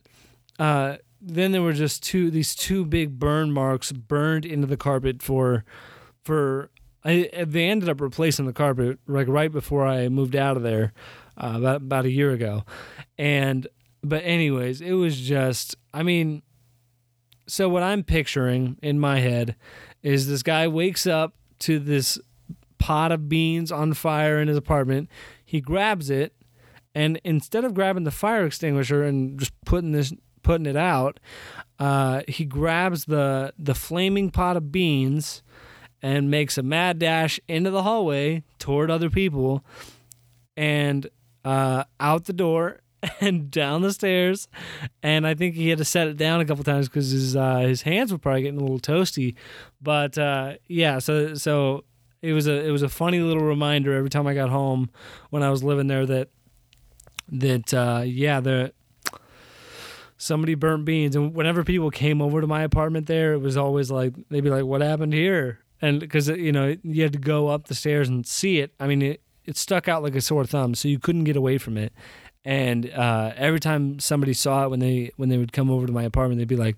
uh 0.58 0.96
then 1.26 1.52
there 1.52 1.62
were 1.62 1.72
just 1.72 2.02
two 2.02 2.30
these 2.30 2.54
two 2.54 2.84
big 2.84 3.18
burn 3.18 3.50
marks 3.50 3.92
burned 3.92 4.44
into 4.44 4.66
the 4.66 4.76
carpet 4.76 5.22
for 5.22 5.64
for 6.24 6.70
I, 7.04 7.28
they 7.46 7.68
ended 7.68 7.88
up 7.88 8.00
replacing 8.00 8.46
the 8.46 8.52
carpet 8.52 8.98
like 9.06 9.28
right 9.28 9.52
before 9.52 9.86
I 9.86 10.08
moved 10.08 10.34
out 10.34 10.56
of 10.56 10.62
there 10.62 10.92
uh, 11.36 11.54
about 11.56 11.76
about 11.76 12.04
a 12.06 12.10
year 12.10 12.32
ago, 12.32 12.64
and 13.18 13.66
but 14.02 14.22
anyways, 14.24 14.80
it 14.80 14.92
was 14.92 15.20
just 15.20 15.76
I 15.92 16.02
mean, 16.02 16.42
so 17.46 17.68
what 17.68 17.82
I'm 17.82 18.02
picturing 18.02 18.78
in 18.82 18.98
my 18.98 19.20
head 19.20 19.56
is 20.02 20.28
this 20.28 20.42
guy 20.42 20.66
wakes 20.68 21.06
up 21.06 21.34
to 21.60 21.78
this 21.78 22.18
pot 22.78 23.12
of 23.12 23.28
beans 23.28 23.72
on 23.72 23.94
fire 23.94 24.40
in 24.40 24.48
his 24.48 24.56
apartment. 24.56 25.08
He 25.44 25.60
grabs 25.60 26.10
it, 26.10 26.34
and 26.94 27.20
instead 27.24 27.64
of 27.64 27.74
grabbing 27.74 28.04
the 28.04 28.10
fire 28.10 28.46
extinguisher 28.46 29.02
and 29.02 29.38
just 29.38 29.52
putting 29.64 29.92
this 29.92 30.12
putting 30.42 30.66
it 30.66 30.76
out, 30.76 31.20
uh, 31.78 32.22
he 32.28 32.44
grabs 32.44 33.04
the 33.04 33.52
the 33.58 33.74
flaming 33.74 34.30
pot 34.30 34.56
of 34.56 34.72
beans 34.72 35.42
and 36.04 36.30
makes 36.30 36.58
a 36.58 36.62
mad 36.62 36.98
dash 36.98 37.40
into 37.48 37.70
the 37.70 37.82
hallway 37.82 38.42
toward 38.58 38.90
other 38.90 39.08
people 39.08 39.64
and 40.54 41.08
uh, 41.46 41.84
out 41.98 42.26
the 42.26 42.32
door 42.34 42.80
and 43.22 43.50
down 43.50 43.80
the 43.80 43.90
stairs. 43.90 44.46
And 45.02 45.26
I 45.26 45.32
think 45.32 45.54
he 45.54 45.70
had 45.70 45.78
to 45.78 45.84
set 45.84 46.06
it 46.06 46.18
down 46.18 46.42
a 46.42 46.44
couple 46.44 46.62
times 46.62 46.90
because 46.90 47.08
his 47.08 47.34
uh, 47.34 47.60
his 47.60 47.80
hands 47.82 48.12
were 48.12 48.18
probably 48.18 48.42
getting 48.42 48.60
a 48.60 48.62
little 48.62 48.78
toasty. 48.78 49.34
But 49.80 50.18
uh, 50.18 50.56
yeah, 50.68 50.98
so 50.98 51.36
so 51.36 51.84
it 52.20 52.34
was 52.34 52.46
a 52.48 52.66
it 52.66 52.70
was 52.70 52.82
a 52.82 52.90
funny 52.90 53.20
little 53.20 53.42
reminder 53.42 53.94
every 53.94 54.10
time 54.10 54.26
I 54.26 54.34
got 54.34 54.50
home 54.50 54.90
when 55.30 55.42
I 55.42 55.48
was 55.48 55.64
living 55.64 55.86
there 55.86 56.04
that 56.04 56.28
that 57.30 57.72
uh, 57.72 58.02
yeah 58.04 58.40
the 58.40 58.74
somebody 60.18 60.54
burnt 60.54 60.84
beans 60.84 61.16
and 61.16 61.34
whenever 61.34 61.64
people 61.64 61.90
came 61.90 62.20
over 62.20 62.42
to 62.42 62.46
my 62.46 62.62
apartment 62.62 63.06
there 63.06 63.32
it 63.32 63.38
was 63.38 63.56
always 63.56 63.90
like 63.90 64.14
they'd 64.28 64.44
be 64.44 64.50
like 64.50 64.64
what 64.64 64.80
happened 64.80 65.12
here 65.12 65.63
and 65.84 66.00
because 66.00 66.28
you 66.28 66.50
know 66.50 66.74
you 66.82 67.02
had 67.02 67.12
to 67.12 67.18
go 67.18 67.48
up 67.48 67.66
the 67.66 67.74
stairs 67.74 68.08
and 68.08 68.26
see 68.26 68.58
it. 68.58 68.72
I 68.80 68.86
mean, 68.86 69.02
it 69.02 69.20
it 69.44 69.56
stuck 69.56 69.86
out 69.86 70.02
like 70.02 70.14
a 70.14 70.20
sore 70.20 70.46
thumb, 70.46 70.74
so 70.74 70.88
you 70.88 70.98
couldn't 70.98 71.24
get 71.24 71.36
away 71.36 71.58
from 71.58 71.76
it. 71.76 71.92
And 72.44 72.90
uh, 72.90 73.32
every 73.36 73.60
time 73.60 73.98
somebody 74.00 74.32
saw 74.32 74.64
it 74.64 74.70
when 74.70 74.80
they 74.80 75.10
when 75.16 75.28
they 75.28 75.36
would 75.36 75.52
come 75.52 75.70
over 75.70 75.86
to 75.86 75.92
my 75.92 76.02
apartment, 76.02 76.38
they'd 76.38 76.48
be 76.48 76.56
like, 76.56 76.76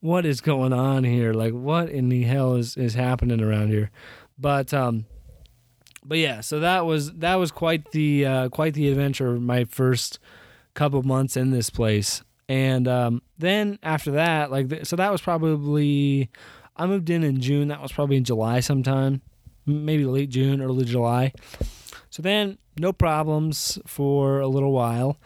"What 0.00 0.26
is 0.26 0.40
going 0.40 0.74
on 0.74 1.04
here? 1.04 1.32
Like, 1.32 1.52
what 1.52 1.88
in 1.88 2.10
the 2.10 2.24
hell 2.24 2.54
is 2.54 2.76
is 2.76 2.94
happening 2.94 3.40
around 3.40 3.68
here?" 3.68 3.90
But 4.38 4.74
um, 4.74 5.06
but 6.04 6.18
yeah, 6.18 6.42
so 6.42 6.60
that 6.60 6.84
was 6.84 7.12
that 7.14 7.36
was 7.36 7.50
quite 7.50 7.90
the 7.92 8.26
uh, 8.26 8.48
quite 8.50 8.74
the 8.74 8.88
adventure. 8.88 9.40
My 9.40 9.64
first 9.64 10.18
couple 10.74 11.02
months 11.02 11.38
in 11.38 11.52
this 11.52 11.70
place, 11.70 12.22
and 12.48 12.86
um, 12.86 13.22
then 13.38 13.78
after 13.82 14.12
that, 14.12 14.50
like, 14.50 14.84
so 14.84 14.96
that 14.96 15.10
was 15.10 15.22
probably 15.22 16.30
I 16.76 16.86
moved 16.86 17.10
in 17.10 17.24
in 17.24 17.40
June. 17.40 17.68
That 17.68 17.80
was 17.80 17.92
probably 17.92 18.16
in 18.16 18.24
July 18.24 18.60
sometime, 18.60 19.22
maybe 19.64 20.04
late 20.04 20.30
June, 20.30 20.60
early 20.60 20.84
July. 20.84 21.32
So 22.10 22.22
then, 22.22 22.58
no 22.78 22.92
problems 22.92 23.78
for 23.86 24.40
a 24.40 24.46
little 24.46 24.72
while. 24.72 25.18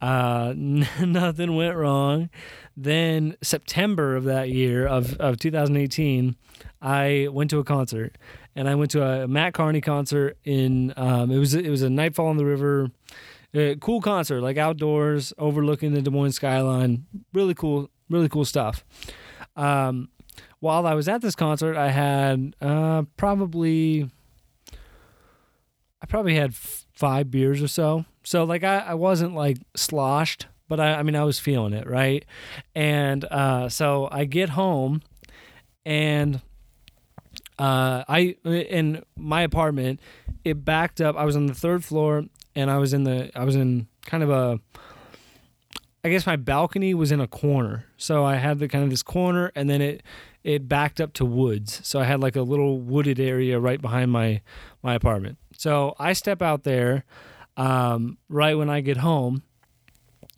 Uh, 0.00 0.52
nothing 0.56 1.56
went 1.56 1.76
wrong. 1.76 2.30
Then 2.76 3.36
September 3.42 4.16
of 4.16 4.24
that 4.24 4.50
year 4.50 4.86
of, 4.86 5.14
of 5.18 5.38
2018, 5.38 6.36
I 6.80 7.28
went 7.30 7.50
to 7.50 7.58
a 7.58 7.64
concert, 7.64 8.16
and 8.54 8.68
I 8.68 8.74
went 8.74 8.92
to 8.92 9.02
a 9.02 9.26
Mat 9.26 9.54
Kearney 9.54 9.80
concert 9.80 10.36
in. 10.44 10.92
Um, 10.96 11.30
it 11.30 11.38
was 11.38 11.54
it 11.54 11.70
was 11.70 11.82
a 11.82 11.90
Nightfall 11.90 12.26
on 12.26 12.36
the 12.36 12.44
River. 12.44 12.90
Uh, 13.54 13.74
cool 13.80 14.00
concert, 14.00 14.42
like 14.42 14.58
outdoors, 14.58 15.32
overlooking 15.38 15.94
the 15.94 16.02
Des 16.02 16.10
Moines 16.10 16.32
skyline. 16.32 17.06
Really 17.32 17.54
cool, 17.54 17.88
really 18.10 18.28
cool 18.28 18.44
stuff. 18.44 18.84
Um, 19.56 20.10
while 20.60 20.86
I 20.86 20.94
was 20.94 21.08
at 21.08 21.20
this 21.20 21.34
concert, 21.34 21.76
I 21.76 21.90
had 21.90 22.54
uh, 22.60 23.02
probably 23.16 24.10
I 26.00 26.06
probably 26.06 26.34
had 26.34 26.50
f- 26.50 26.86
five 26.92 27.30
beers 27.30 27.62
or 27.62 27.68
so. 27.68 28.04
So 28.24 28.44
like 28.44 28.64
I, 28.64 28.78
I 28.78 28.94
wasn't 28.94 29.34
like 29.34 29.58
sloshed, 29.76 30.46
but 30.68 30.80
I, 30.80 30.94
I 30.94 31.02
mean 31.02 31.16
I 31.16 31.24
was 31.24 31.38
feeling 31.38 31.72
it, 31.72 31.86
right? 31.88 32.24
And 32.74 33.24
uh, 33.24 33.68
so 33.68 34.08
I 34.10 34.24
get 34.24 34.50
home 34.50 35.02
and 35.84 36.40
uh, 37.58 38.04
I 38.08 38.36
in 38.44 39.02
my 39.16 39.42
apartment, 39.42 40.00
it 40.44 40.64
backed 40.64 41.00
up. 41.00 41.16
I 41.16 41.24
was 41.24 41.34
on 41.34 41.46
the 41.46 41.54
third 41.54 41.84
floor, 41.84 42.24
and 42.54 42.70
I 42.70 42.78
was 42.78 42.92
in 42.92 43.04
the 43.04 43.30
I 43.34 43.44
was 43.44 43.56
in 43.56 43.88
kind 44.04 44.22
of 44.22 44.30
a. 44.30 44.60
I 46.04 46.10
guess 46.10 46.26
my 46.26 46.36
balcony 46.36 46.94
was 46.94 47.10
in 47.10 47.20
a 47.20 47.26
corner, 47.26 47.86
so 47.96 48.24
I 48.24 48.36
had 48.36 48.60
the 48.60 48.68
kind 48.68 48.84
of 48.84 48.90
this 48.90 49.02
corner, 49.02 49.50
and 49.56 49.68
then 49.68 49.82
it 49.82 50.02
it 50.48 50.66
backed 50.66 50.98
up 50.98 51.12
to 51.12 51.26
woods. 51.26 51.86
So 51.86 52.00
I 52.00 52.04
had 52.04 52.20
like 52.20 52.34
a 52.34 52.40
little 52.40 52.80
wooded 52.80 53.20
area 53.20 53.60
right 53.60 53.80
behind 53.80 54.10
my 54.10 54.40
my 54.82 54.94
apartment. 54.94 55.36
So 55.58 55.94
I 55.98 56.14
step 56.14 56.40
out 56.40 56.64
there 56.64 57.04
um, 57.58 58.16
right 58.30 58.56
when 58.56 58.70
I 58.70 58.80
get 58.80 58.96
home 58.96 59.42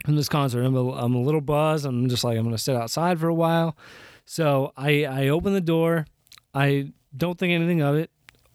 from 0.05 0.17
this 0.17 0.29
concert. 0.29 0.65
I'm 0.65 0.75
a, 0.75 0.91
I'm 0.95 1.15
a 1.15 1.23
little 1.23 1.41
buzzed. 1.41 1.87
I'm 1.87 2.09
just 2.09 2.25
like 2.25 2.37
I'm 2.37 2.43
gonna 2.43 2.59
sit 2.59 2.75
outside 2.75 3.21
for 3.21 3.29
a 3.29 3.35
while. 3.35 3.77
So 4.25 4.73
I 4.77 5.05
I 5.05 5.29
open 5.29 5.53
the 5.53 5.61
door. 5.61 6.07
I 6.53 6.93
don't 7.17 7.39
think 7.39 7.53
anything 7.53 7.81
of 7.81 7.95
it. 7.95 8.11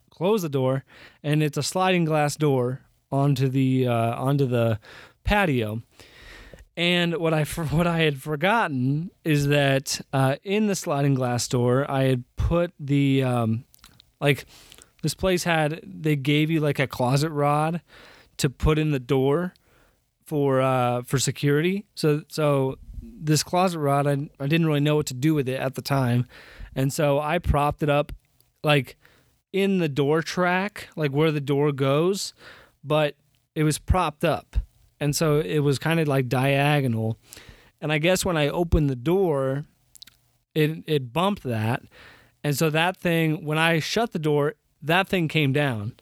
Close 0.10 0.42
the 0.42 0.50
door, 0.50 0.84
and 1.24 1.42
it's 1.42 1.58
a 1.58 1.64
sliding 1.64 2.04
glass 2.04 2.36
door 2.36 2.82
onto 3.14 3.48
the 3.48 3.88
uh, 3.88 4.16
onto 4.16 4.46
the 4.46 4.78
patio. 5.24 5.82
And 6.78 7.18
what 7.18 7.34
I 7.34 7.44
what 7.72 7.88
I 7.88 8.00
had 8.00 8.22
forgotten 8.22 9.12
is 9.24 9.48
that 9.48 10.02
uh, 10.14 10.36
in 10.44 10.68
the 10.68 10.76
sliding 10.76 11.16
glass 11.16 11.48
door, 11.48 11.90
I 11.90 12.04
had 12.04 12.24
put 12.36 12.74
the 12.80 13.24
um, 13.24 13.66
like 14.20 14.46
this 15.02 15.14
place 15.14 15.44
had 15.44 15.82
they 15.84 16.16
gave 16.16 16.50
you 16.50 16.60
like 16.60 16.80
a 16.80 16.88
closet 16.88 17.30
rod 17.30 17.82
to 18.38 18.50
put 18.50 18.78
in 18.78 18.92
the 18.92 19.00
door 19.00 19.54
for 20.26 20.62
uh, 20.62 21.04
for 21.04 21.20
security. 21.20 21.86
So 21.96 22.24
so 22.28 22.78
this 23.02 23.44
closet 23.44 23.80
rod, 23.80 24.08
I 24.08 24.30
I 24.40 24.48
didn't 24.48 24.68
really 24.68 24.80
know 24.80 24.96
what 24.96 25.06
to 25.08 25.14
do 25.14 25.34
with 25.34 25.48
it 25.48 25.60
at 25.60 25.76
the 25.76 25.82
time, 25.82 26.28
and 26.76 26.92
so 26.92 27.20
I 27.20 27.40
propped 27.40 27.84
it 27.84 27.90
up 27.90 28.12
like 28.64 28.98
in 29.54 29.78
the 29.78 29.88
door 29.88 30.22
track, 30.22 30.90
like 30.96 31.12
where 31.12 31.32
the 31.32 31.40
door 31.40 31.72
goes, 31.72 32.34
but 32.84 33.16
it 33.54 33.64
was 33.64 33.80
propped 33.80 34.26
up. 34.26 34.58
And 35.00 35.16
so 35.16 35.40
it 35.40 35.60
was 35.60 35.80
kind 35.80 36.00
of 36.00 36.08
like 36.08 36.28
diagonal. 36.28 37.18
And 37.82 37.92
I 37.92 37.98
guess 37.98 38.24
when 38.26 38.38
I 38.38 38.48
opened 38.48 38.90
the 38.90 38.96
door, 38.96 39.66
it 40.54 40.84
it 40.88 41.14
bumped 41.14 41.44
that. 41.44 41.84
And 42.44 42.58
so 42.58 42.70
that 42.70 42.98
thing 42.98 43.46
when 43.46 43.58
I 43.58 43.80
shut 43.80 44.12
the 44.12 44.20
door, 44.20 44.56
that 44.82 45.08
thing 45.10 45.28
came 45.28 45.54
down. 45.54 45.96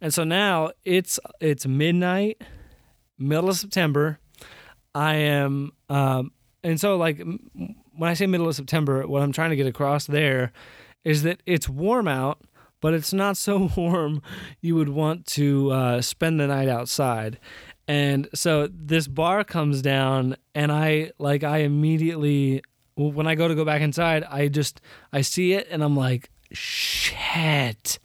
And 0.00 0.12
so 0.12 0.24
now 0.24 0.70
it's 0.84 1.18
it's 1.40 1.66
midnight, 1.66 2.42
middle 3.18 3.48
of 3.48 3.56
September. 3.56 4.18
I 4.94 5.14
am 5.16 5.72
um 5.88 6.32
and 6.62 6.80
so 6.80 6.96
like 6.96 7.22
when 7.96 8.10
I 8.10 8.14
say 8.14 8.26
middle 8.26 8.48
of 8.48 8.54
September, 8.54 9.06
what 9.06 9.22
I'm 9.22 9.32
trying 9.32 9.50
to 9.50 9.56
get 9.56 9.66
across 9.66 10.06
there 10.06 10.52
is 11.04 11.22
that 11.22 11.40
it's 11.46 11.68
warm 11.68 12.08
out, 12.08 12.40
but 12.80 12.92
it's 12.94 13.12
not 13.12 13.36
so 13.36 13.70
warm 13.76 14.22
you 14.60 14.74
would 14.74 14.88
want 14.88 15.26
to 15.26 15.70
uh, 15.70 16.02
spend 16.02 16.38
the 16.38 16.46
night 16.46 16.68
outside. 16.68 17.38
And 17.88 18.28
so 18.34 18.68
this 18.72 19.06
bar 19.06 19.44
comes 19.44 19.82
down, 19.82 20.36
and 20.54 20.72
I 20.72 21.12
like 21.18 21.44
I 21.44 21.58
immediately 21.58 22.62
when 22.96 23.26
I 23.26 23.34
go 23.34 23.46
to 23.46 23.54
go 23.54 23.64
back 23.64 23.82
inside, 23.82 24.24
I 24.24 24.48
just 24.48 24.80
I 25.12 25.20
see 25.20 25.52
it, 25.52 25.68
and 25.70 25.84
I'm 25.84 25.96
like 25.96 26.30
shit, 26.52 27.98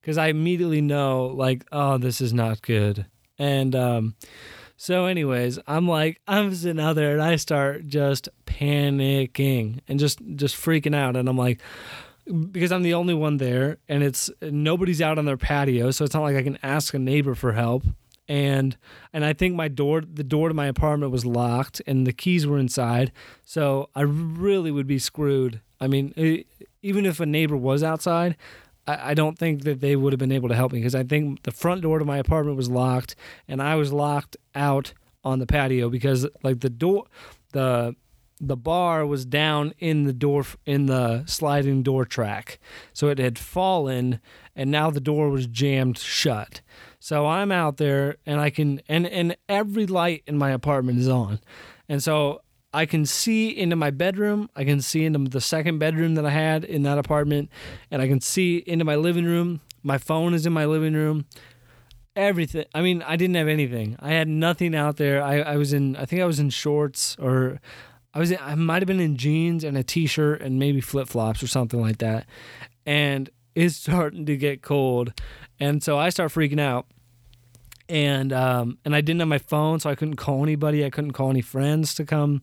because 0.00 0.16
I 0.16 0.28
immediately 0.28 0.80
know 0.80 1.26
like 1.26 1.64
oh 1.72 1.98
this 1.98 2.20
is 2.20 2.32
not 2.32 2.62
good, 2.62 3.06
and 3.38 3.74
um. 3.74 4.14
So, 4.80 5.06
anyways, 5.06 5.58
I'm 5.66 5.88
like, 5.88 6.20
I'm 6.28 6.54
sitting 6.54 6.80
out 6.80 6.92
there 6.92 7.12
and 7.12 7.20
I 7.20 7.34
start 7.34 7.88
just 7.88 8.28
panicking 8.46 9.80
and 9.88 9.98
just 9.98 10.20
just 10.36 10.54
freaking 10.54 10.94
out, 10.94 11.16
and 11.16 11.28
I'm 11.28 11.36
like, 11.36 11.60
because 12.52 12.70
I'm 12.70 12.82
the 12.82 12.94
only 12.94 13.12
one 13.12 13.38
there, 13.38 13.78
and 13.88 14.04
it's 14.04 14.30
nobody's 14.40 15.02
out 15.02 15.18
on 15.18 15.24
their 15.24 15.36
patio, 15.36 15.90
so 15.90 16.04
it's 16.04 16.14
not 16.14 16.22
like 16.22 16.36
I 16.36 16.44
can 16.44 16.60
ask 16.62 16.94
a 16.94 16.98
neighbor 17.00 17.34
for 17.34 17.54
help. 17.54 17.82
And 18.28 18.76
and 19.12 19.24
I 19.24 19.32
think 19.32 19.54
my 19.54 19.68
door, 19.68 20.02
the 20.02 20.24
door 20.24 20.48
to 20.48 20.54
my 20.54 20.66
apartment 20.66 21.12
was 21.12 21.24
locked, 21.24 21.80
and 21.86 22.06
the 22.06 22.12
keys 22.12 22.46
were 22.46 22.58
inside, 22.58 23.10
so 23.44 23.88
I 23.94 24.02
really 24.02 24.70
would 24.70 24.86
be 24.86 24.98
screwed. 24.98 25.60
I 25.80 25.86
mean, 25.86 26.12
it, 26.16 26.46
even 26.82 27.06
if 27.06 27.20
a 27.20 27.26
neighbor 27.26 27.56
was 27.56 27.82
outside, 27.82 28.36
I, 28.86 29.10
I 29.10 29.14
don't 29.14 29.38
think 29.38 29.64
that 29.64 29.80
they 29.80 29.96
would 29.96 30.12
have 30.12 30.18
been 30.18 30.32
able 30.32 30.50
to 30.50 30.54
help 30.54 30.72
me 30.72 30.80
because 30.80 30.94
I 30.94 31.04
think 31.04 31.42
the 31.44 31.52
front 31.52 31.82
door 31.82 31.98
to 31.98 32.04
my 32.04 32.18
apartment 32.18 32.56
was 32.56 32.68
locked, 32.68 33.16
and 33.46 33.62
I 33.62 33.76
was 33.76 33.92
locked 33.92 34.36
out 34.54 34.92
on 35.24 35.38
the 35.38 35.46
patio 35.46 35.88
because 35.88 36.26
like 36.42 36.60
the 36.60 36.70
door, 36.70 37.06
the 37.52 37.96
the 38.40 38.56
bar 38.56 39.04
was 39.04 39.24
down 39.24 39.74
in 39.78 40.04
the 40.04 40.12
door 40.12 40.44
in 40.64 40.86
the 40.86 41.24
sliding 41.26 41.82
door 41.82 42.04
track. 42.04 42.58
So 42.92 43.08
it 43.08 43.18
had 43.18 43.38
fallen 43.38 44.20
and 44.54 44.70
now 44.70 44.90
the 44.90 45.00
door 45.00 45.30
was 45.30 45.46
jammed 45.46 45.98
shut 45.98 46.60
so 46.98 47.26
i'm 47.26 47.52
out 47.52 47.76
there 47.76 48.16
and 48.26 48.40
i 48.40 48.50
can 48.50 48.80
and 48.88 49.06
and 49.06 49.36
every 49.48 49.86
light 49.86 50.22
in 50.26 50.36
my 50.36 50.50
apartment 50.50 50.98
is 50.98 51.08
on. 51.08 51.40
And 51.88 52.02
so 52.02 52.42
i 52.72 52.86
can 52.86 53.06
see 53.06 53.48
into 53.48 53.76
my 53.76 53.90
bedroom. 53.90 54.50
I 54.54 54.64
can 54.64 54.80
see 54.80 55.04
into 55.04 55.30
the 55.30 55.40
second 55.40 55.78
bedroom 55.78 56.14
that 56.14 56.26
i 56.26 56.30
had 56.30 56.64
in 56.64 56.82
that 56.82 56.98
apartment. 56.98 57.50
And 57.90 58.02
i 58.02 58.08
can 58.08 58.20
see 58.20 58.58
into 58.58 58.84
my 58.84 58.96
living 58.96 59.24
room. 59.24 59.60
My 59.82 59.98
phone 59.98 60.34
is 60.34 60.46
in 60.46 60.52
my 60.52 60.66
living 60.66 60.94
room. 60.94 61.26
Everything 62.16 62.64
i 62.74 62.82
mean 62.82 63.02
i 63.02 63.16
didn't 63.16 63.36
have 63.36 63.48
anything. 63.48 63.96
I 64.00 64.10
had 64.10 64.28
nothing 64.28 64.74
out 64.74 64.96
there. 64.96 65.22
I, 65.22 65.40
I 65.40 65.56
was 65.56 65.72
in 65.72 65.96
i 65.96 66.04
think 66.04 66.22
i 66.22 66.26
was 66.26 66.40
in 66.40 66.50
shorts 66.50 67.16
or 67.18 67.60
I 68.14 68.20
was 68.20 68.32
I 68.32 68.54
might 68.54 68.82
have 68.82 68.86
been 68.86 69.00
in 69.00 69.16
jeans 69.16 69.64
and 69.64 69.76
a 69.76 69.82
t-shirt 69.82 70.40
and 70.40 70.58
maybe 70.58 70.80
flip-flops 70.80 71.42
or 71.42 71.46
something 71.46 71.80
like 71.80 71.98
that. 71.98 72.26
And 72.86 73.30
it's 73.54 73.76
starting 73.86 74.26
to 74.26 74.36
get 74.36 74.62
cold. 74.62 75.12
And 75.60 75.82
so 75.82 75.98
I 75.98 76.10
start 76.10 76.32
freaking 76.32 76.60
out. 76.60 76.86
And 77.88 78.32
um 78.34 78.78
and 78.84 78.94
I 78.94 79.00
didn't 79.00 79.20
have 79.20 79.28
my 79.28 79.38
phone 79.38 79.80
so 79.80 79.88
I 79.88 79.94
couldn't 79.94 80.16
call 80.16 80.42
anybody. 80.42 80.84
I 80.84 80.90
couldn't 80.90 81.12
call 81.12 81.30
any 81.30 81.40
friends 81.40 81.94
to 81.94 82.04
come 82.04 82.42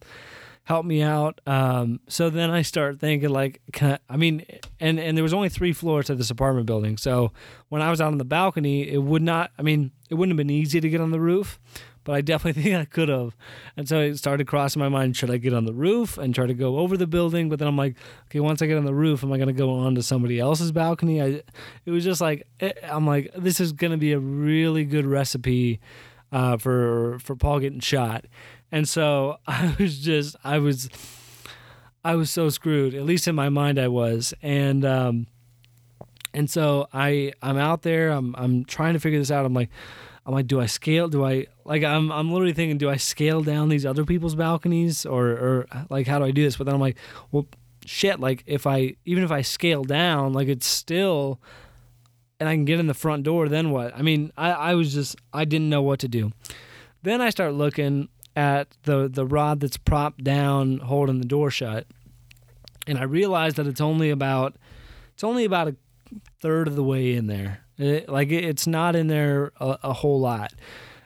help 0.63 0.86
me 0.86 1.03
out. 1.03 1.39
Um 1.45 2.00
so 2.07 2.31
then 2.31 2.50
I 2.50 2.63
start 2.63 3.00
thinking 3.00 3.29
like 3.29 3.62
I, 3.79 4.00
I 4.10 4.17
mean 4.17 4.43
and 4.79 5.00
and 5.00 5.15
there 5.15 5.24
was 5.24 5.34
only 5.36 5.50
3 5.50 5.72
floors 5.74 6.07
to 6.07 6.15
this 6.15 6.31
apartment 6.31 6.65
building. 6.65 6.98
So 6.98 7.31
when 7.69 7.84
I 7.84 7.91
was 7.91 8.01
out 8.01 8.12
on 8.12 8.17
the 8.17 8.25
balcony, 8.25 8.89
it 8.89 9.03
would 9.03 9.22
not 9.22 9.51
I 9.60 9.62
mean, 9.62 9.91
it 10.10 10.15
wouldn't 10.15 10.31
have 10.31 10.38
been 10.38 10.50
easy 10.50 10.81
to 10.81 10.89
get 10.89 11.00
on 11.00 11.12
the 11.12 11.19
roof 11.19 11.60
but 12.05 12.13
I 12.13 12.21
definitely 12.21 12.62
think 12.63 12.75
I 12.75 12.85
could 12.85 13.09
have. 13.09 13.35
And 13.75 13.89
so 13.89 14.00
it 14.00 14.15
started 14.15 14.47
crossing 14.47 14.79
my 14.79 14.88
mind 14.88 15.17
should 15.17 15.29
I 15.29 15.38
get 15.38 15.53
on 15.53 15.65
the 15.65 15.74
roof 15.74 16.17
and 16.17 16.33
try 16.33 16.45
to 16.45 16.53
go 16.53 16.77
over 16.77 16.95
the 16.95 17.07
building? 17.07 17.50
But 17.50 17.59
then 17.59 17.67
I'm 17.67 17.75
like, 17.75 17.97
okay, 18.27 18.39
once 18.39 18.62
I 18.62 18.67
get 18.67 18.77
on 18.77 18.85
the 18.85 18.93
roof, 18.93 19.24
am 19.24 19.33
I 19.33 19.38
going 19.38 19.47
to 19.47 19.53
go 19.53 19.71
onto 19.71 20.01
somebody 20.01 20.39
else's 20.39 20.71
balcony? 20.71 21.21
I, 21.21 21.41
it 21.85 21.91
was 21.91 22.05
just 22.05 22.21
like, 22.21 22.47
eh, 22.62 22.71
I'm 22.83 23.05
like, 23.05 23.31
this 23.35 23.59
is 23.59 23.74
going 23.74 23.91
to 23.91 23.97
be 23.97 24.13
a 24.13 24.19
really 24.19 24.85
good 24.85 25.05
recipe 25.05 25.81
uh, 26.31 26.57
for 26.57 27.19
for 27.19 27.35
Paul 27.35 27.59
getting 27.59 27.81
shot. 27.81 28.25
And 28.71 28.88
so 28.88 29.38
I 29.47 29.75
was 29.77 30.00
just, 30.00 30.38
I 30.43 30.59
was, 30.59 30.89
I 32.03 32.15
was 32.15 32.29
so 32.29 32.50
screwed. 32.50 32.93
At 32.93 33.03
least 33.03 33.27
in 33.27 33.35
my 33.35 33.50
mind, 33.50 33.79
I 33.79 33.89
was. 33.89 34.33
And 34.41 34.85
um, 34.85 35.27
and 36.35 36.50
so 36.50 36.88
I 36.93 37.33
I'm 37.41 37.57
out 37.57 37.81
there. 37.81 38.12
I'm 38.12 38.35
I'm 38.38 38.65
trying 38.65 38.93
to 38.93 39.00
figure 39.00 39.17
this 39.17 39.31
out. 39.31 39.45
I'm 39.45 39.53
like 39.53 39.69
I'm 40.25 40.34
like, 40.34 40.48
do 40.48 40.60
I 40.60 40.65
scale? 40.65 41.08
Do 41.08 41.24
I 41.24 41.46
like? 41.65 41.84
I'm 41.84 42.12
I'm 42.12 42.32
literally 42.32 42.53
thinking, 42.53 42.77
do 42.77 42.89
I 42.89 42.98
scale 42.98 43.41
down 43.41 43.70
these 43.70 43.86
other 43.86 44.05
people's 44.05 44.36
balconies, 44.36 45.05
or 45.05 45.27
or 45.27 45.67
like 45.89 46.08
how 46.08 46.17
do 46.17 46.25
I 46.25 46.32
do 46.32 46.44
this? 46.44 46.58
But 46.58 46.65
then 46.65 46.74
I'm 46.74 46.82
like, 46.82 46.98
well, 47.32 47.48
shit. 47.86 48.20
Like 48.20 48.44
if 48.48 48.65
I 48.65 48.96
even 49.05 49.24
if 49.24 49.32
I 49.32 49.41
scale 49.41 49.84
down, 49.84 50.34
like 50.34 50.48
it's 50.48 50.65
still, 50.65 51.39
and 52.39 52.50
I 52.50 52.55
can 52.55 52.65
get 52.65 52.79
in 52.79 52.88
the 52.88 52.96
front 52.96 53.24
door. 53.24 53.48
Then 53.48 53.70
what? 53.70 53.96
I 53.96 54.01
mean, 54.01 54.32
I 54.36 54.51
I 54.51 54.75
was 54.75 54.94
just 54.94 55.15
I 55.32 55.46
didn't 55.46 55.70
know 55.70 55.84
what 55.84 56.00
to 56.00 56.08
do. 56.08 56.32
Then 57.03 57.22
I 57.22 57.29
start 57.29 57.53
looking 57.53 58.10
at 58.36 58.70
the 58.84 59.08
the 59.08 59.25
rod 59.27 59.60
that's 59.60 59.77
propped 59.77 60.24
down, 60.24 60.79
holding 60.79 61.20
the 61.20 61.27
door 61.27 61.51
shut, 61.51 61.86
and 62.88 62.98
I 62.98 63.03
realize 63.03 63.53
that 63.55 63.67
it's 63.67 63.82
only 63.82 64.10
about 64.10 64.55
it's 65.13 65.24
only 65.24 65.46
about 65.46 65.67
a 65.67 65.75
third 66.41 66.67
of 66.67 66.75
the 66.75 66.84
way 66.84 67.13
in 67.13 67.27
there. 67.27 67.64
It, 67.77 68.10
like 68.10 68.29
it, 68.29 68.46
it's 68.46 68.67
not 68.67 68.96
in 68.96 69.08
there 69.08 69.51
a, 69.60 69.77
a, 69.84 69.94
whole 69.94 70.20
lot. 70.20 70.53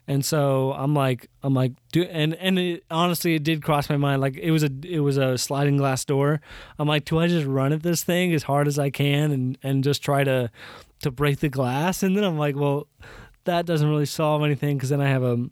And 0.07 0.23
so 0.23 0.73
I'm 0.73 0.93
like, 0.93 1.29
I'm 1.43 1.53
like, 1.53 1.73
do, 1.91 2.03
and 2.03 2.33
and 2.35 2.57
it, 2.59 2.83
honestly, 2.89 3.35
it 3.35 3.43
did 3.43 3.63
cross 3.63 3.89
my 3.89 3.97
mind. 3.97 4.21
Like 4.21 4.37
it 4.37 4.51
was 4.51 4.63
a, 4.63 4.71
it 4.83 4.99
was 4.99 5.17
a 5.17 5.37
sliding 5.37 5.77
glass 5.77 6.05
door. 6.05 6.41
I'm 6.77 6.87
like, 6.87 7.05
do 7.05 7.19
I 7.19 7.27
just 7.27 7.45
run 7.45 7.73
at 7.73 7.83
this 7.83 8.03
thing 8.03 8.33
as 8.33 8.43
hard 8.43 8.67
as 8.67 8.79
I 8.79 8.89
can 8.89 9.31
and 9.31 9.57
and 9.63 9.83
just 9.83 10.03
try 10.03 10.23
to 10.23 10.51
to 11.01 11.11
break 11.11 11.39
the 11.39 11.49
glass? 11.49 12.03
And 12.03 12.15
then 12.15 12.23
I'm 12.23 12.37
like, 12.37 12.55
well, 12.55 12.87
that 13.45 13.65
doesn't 13.65 13.87
really 13.87 14.05
solve 14.05 14.43
anything 14.43 14.77
because 14.77 14.89
then 14.89 15.01
I 15.01 15.09
have 15.09 15.23
a 15.23 15.47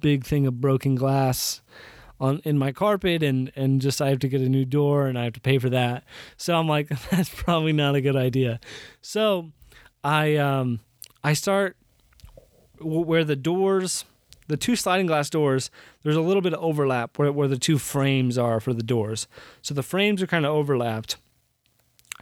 big 0.00 0.24
thing 0.24 0.46
of 0.46 0.60
broken 0.60 0.94
glass 0.94 1.62
on 2.20 2.40
in 2.44 2.58
my 2.58 2.72
carpet 2.72 3.22
and 3.22 3.52
and 3.54 3.80
just 3.80 4.02
I 4.02 4.08
have 4.08 4.18
to 4.20 4.28
get 4.28 4.40
a 4.40 4.48
new 4.48 4.64
door 4.64 5.06
and 5.06 5.18
I 5.18 5.24
have 5.24 5.34
to 5.34 5.40
pay 5.40 5.58
for 5.58 5.70
that. 5.70 6.04
So 6.36 6.56
I'm 6.56 6.68
like 6.68 6.88
that's 7.10 7.28
probably 7.28 7.72
not 7.72 7.94
a 7.94 8.00
good 8.00 8.16
idea. 8.16 8.60
So 9.00 9.52
I 10.02 10.36
um 10.36 10.80
I 11.22 11.32
start 11.32 11.76
where 12.80 13.24
the 13.24 13.36
doors 13.36 14.04
the 14.46 14.56
two 14.56 14.76
sliding 14.76 15.06
glass 15.06 15.28
doors 15.28 15.70
there's 16.02 16.16
a 16.16 16.20
little 16.20 16.42
bit 16.42 16.54
of 16.54 16.60
overlap 16.62 17.18
where, 17.18 17.32
where 17.32 17.48
the 17.48 17.58
two 17.58 17.78
frames 17.78 18.38
are 18.38 18.60
for 18.60 18.72
the 18.72 18.82
doors. 18.82 19.26
So 19.62 19.74
the 19.74 19.82
frames 19.82 20.22
are 20.22 20.26
kind 20.26 20.46
of 20.46 20.52
overlapped. 20.52 21.16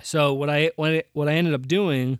So 0.02 0.32
what 0.34 0.50
I 0.50 0.72
what 0.76 0.90
I, 0.92 1.02
what 1.12 1.28
I 1.28 1.32
ended 1.32 1.54
up 1.54 1.66
doing 1.66 2.18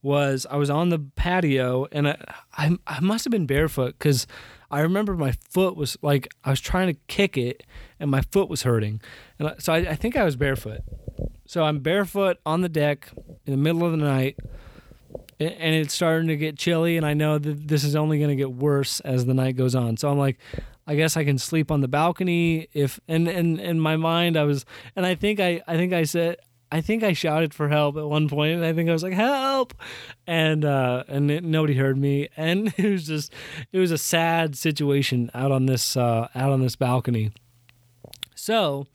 was 0.00 0.46
I 0.48 0.56
was 0.56 0.70
on 0.70 0.90
the 0.90 0.98
patio 0.98 1.86
and 1.92 2.08
I 2.08 2.16
I, 2.56 2.78
I 2.86 3.00
must 3.00 3.24
have 3.24 3.32
been 3.32 3.46
barefoot 3.46 3.96
because 3.98 4.26
I 4.70 4.80
remember 4.80 5.14
my 5.14 5.32
foot 5.50 5.76
was 5.76 5.96
like 6.02 6.28
I 6.44 6.50
was 6.50 6.60
trying 6.60 6.88
to 6.92 7.00
kick 7.06 7.36
it 7.36 7.64
and 7.98 8.10
my 8.10 8.22
foot 8.22 8.48
was 8.48 8.62
hurting, 8.62 9.00
and 9.38 9.54
so 9.58 9.72
I, 9.72 9.78
I 9.78 9.94
think 9.96 10.16
I 10.16 10.24
was 10.24 10.36
barefoot. 10.36 10.80
So 11.46 11.64
I'm 11.64 11.80
barefoot 11.80 12.36
on 12.44 12.60
the 12.60 12.68
deck 12.68 13.08
in 13.46 13.52
the 13.52 13.56
middle 13.56 13.84
of 13.84 13.92
the 13.92 13.96
night, 13.96 14.38
and 15.40 15.74
it's 15.74 15.94
starting 15.94 16.28
to 16.28 16.36
get 16.36 16.56
chilly, 16.56 16.96
and 16.96 17.06
I 17.06 17.14
know 17.14 17.38
that 17.38 17.68
this 17.68 17.84
is 17.84 17.94
only 17.94 18.18
going 18.18 18.30
to 18.30 18.36
get 18.36 18.52
worse 18.52 19.00
as 19.00 19.26
the 19.26 19.34
night 19.34 19.56
goes 19.56 19.74
on. 19.74 19.96
So 19.96 20.10
I'm 20.10 20.18
like, 20.18 20.38
I 20.86 20.94
guess 20.96 21.16
I 21.16 21.24
can 21.24 21.38
sleep 21.38 21.70
on 21.70 21.80
the 21.80 21.88
balcony 21.88 22.68
if 22.72 22.98
and 23.06 23.28
and 23.28 23.60
in 23.60 23.78
my 23.78 23.96
mind 23.96 24.38
I 24.38 24.44
was 24.44 24.64
and 24.96 25.04
I 25.04 25.14
think 25.14 25.38
I 25.38 25.60
I 25.68 25.76
think 25.76 25.92
I 25.92 26.04
said 26.04 26.38
I 26.72 26.80
think 26.80 27.02
I 27.04 27.12
shouted 27.12 27.52
for 27.52 27.68
help 27.68 27.98
at 27.98 28.06
one 28.06 28.26
point 28.26 28.54
and 28.54 28.64
I 28.64 28.72
think 28.72 28.88
I 28.88 28.94
was 28.94 29.02
like 29.02 29.12
help 29.12 29.74
and 30.26 30.64
uh 30.64 31.04
and 31.06 31.30
it, 31.30 31.44
nobody 31.44 31.74
heard 31.74 31.98
me 31.98 32.30
and 32.38 32.72
it 32.78 32.90
was 32.90 33.06
just 33.06 33.34
it 33.70 33.78
was 33.78 33.90
a 33.90 33.98
sad 33.98 34.56
situation 34.56 35.30
out 35.34 35.52
on 35.52 35.66
this 35.66 35.94
uh 35.94 36.28
out 36.34 36.52
on 36.52 36.62
this 36.62 36.74
balcony. 36.74 37.32
So, 38.34 38.86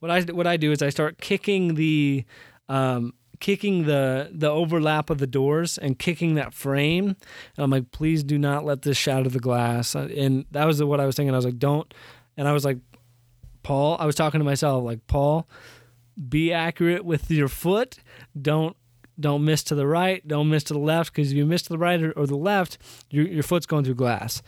what 0.00 0.10
I 0.10 0.22
what 0.22 0.48
I 0.48 0.56
do 0.56 0.72
is 0.72 0.82
I 0.82 0.88
start 0.88 1.18
kicking 1.18 1.76
the 1.76 2.24
um, 2.68 3.14
kicking 3.40 3.84
the 3.84 4.30
the 4.32 4.50
overlap 4.50 5.10
of 5.10 5.18
the 5.18 5.26
doors 5.26 5.78
and 5.78 5.98
kicking 5.98 6.34
that 6.34 6.54
frame. 6.54 7.08
And 7.08 7.64
I'm 7.64 7.70
like, 7.70 7.90
please 7.90 8.24
do 8.24 8.38
not 8.38 8.64
let 8.64 8.82
this 8.82 8.96
shatter 8.96 9.28
the 9.28 9.40
glass. 9.40 9.94
Uh, 9.94 10.08
And 10.16 10.44
that 10.50 10.64
was 10.66 10.82
what 10.82 11.00
I 11.00 11.06
was 11.06 11.16
thinking. 11.16 11.34
I 11.34 11.38
was 11.38 11.44
like, 11.44 11.58
don't. 11.58 11.92
And 12.36 12.46
I 12.48 12.52
was 12.52 12.64
like, 12.64 12.78
Paul. 13.62 13.96
I 13.98 14.06
was 14.06 14.14
talking 14.14 14.40
to 14.40 14.44
myself 14.44 14.84
like, 14.84 15.06
Paul, 15.06 15.48
be 16.28 16.52
accurate 16.52 17.04
with 17.04 17.30
your 17.30 17.48
foot. 17.48 17.98
Don't 18.40 18.76
don't 19.18 19.44
miss 19.44 19.62
to 19.64 19.74
the 19.74 19.86
right. 19.86 20.26
Don't 20.26 20.50
miss 20.50 20.64
to 20.64 20.74
the 20.74 20.78
left 20.78 21.12
because 21.12 21.30
if 21.32 21.36
you 21.36 21.46
miss 21.46 21.62
to 21.62 21.68
the 21.70 21.78
right 21.78 22.02
or, 22.02 22.12
or 22.12 22.26
the 22.26 22.36
left, 22.36 22.78
your 23.10 23.26
your 23.26 23.42
foot's 23.42 23.66
going 23.66 23.84
through 23.84 23.94
glass. 23.94 24.42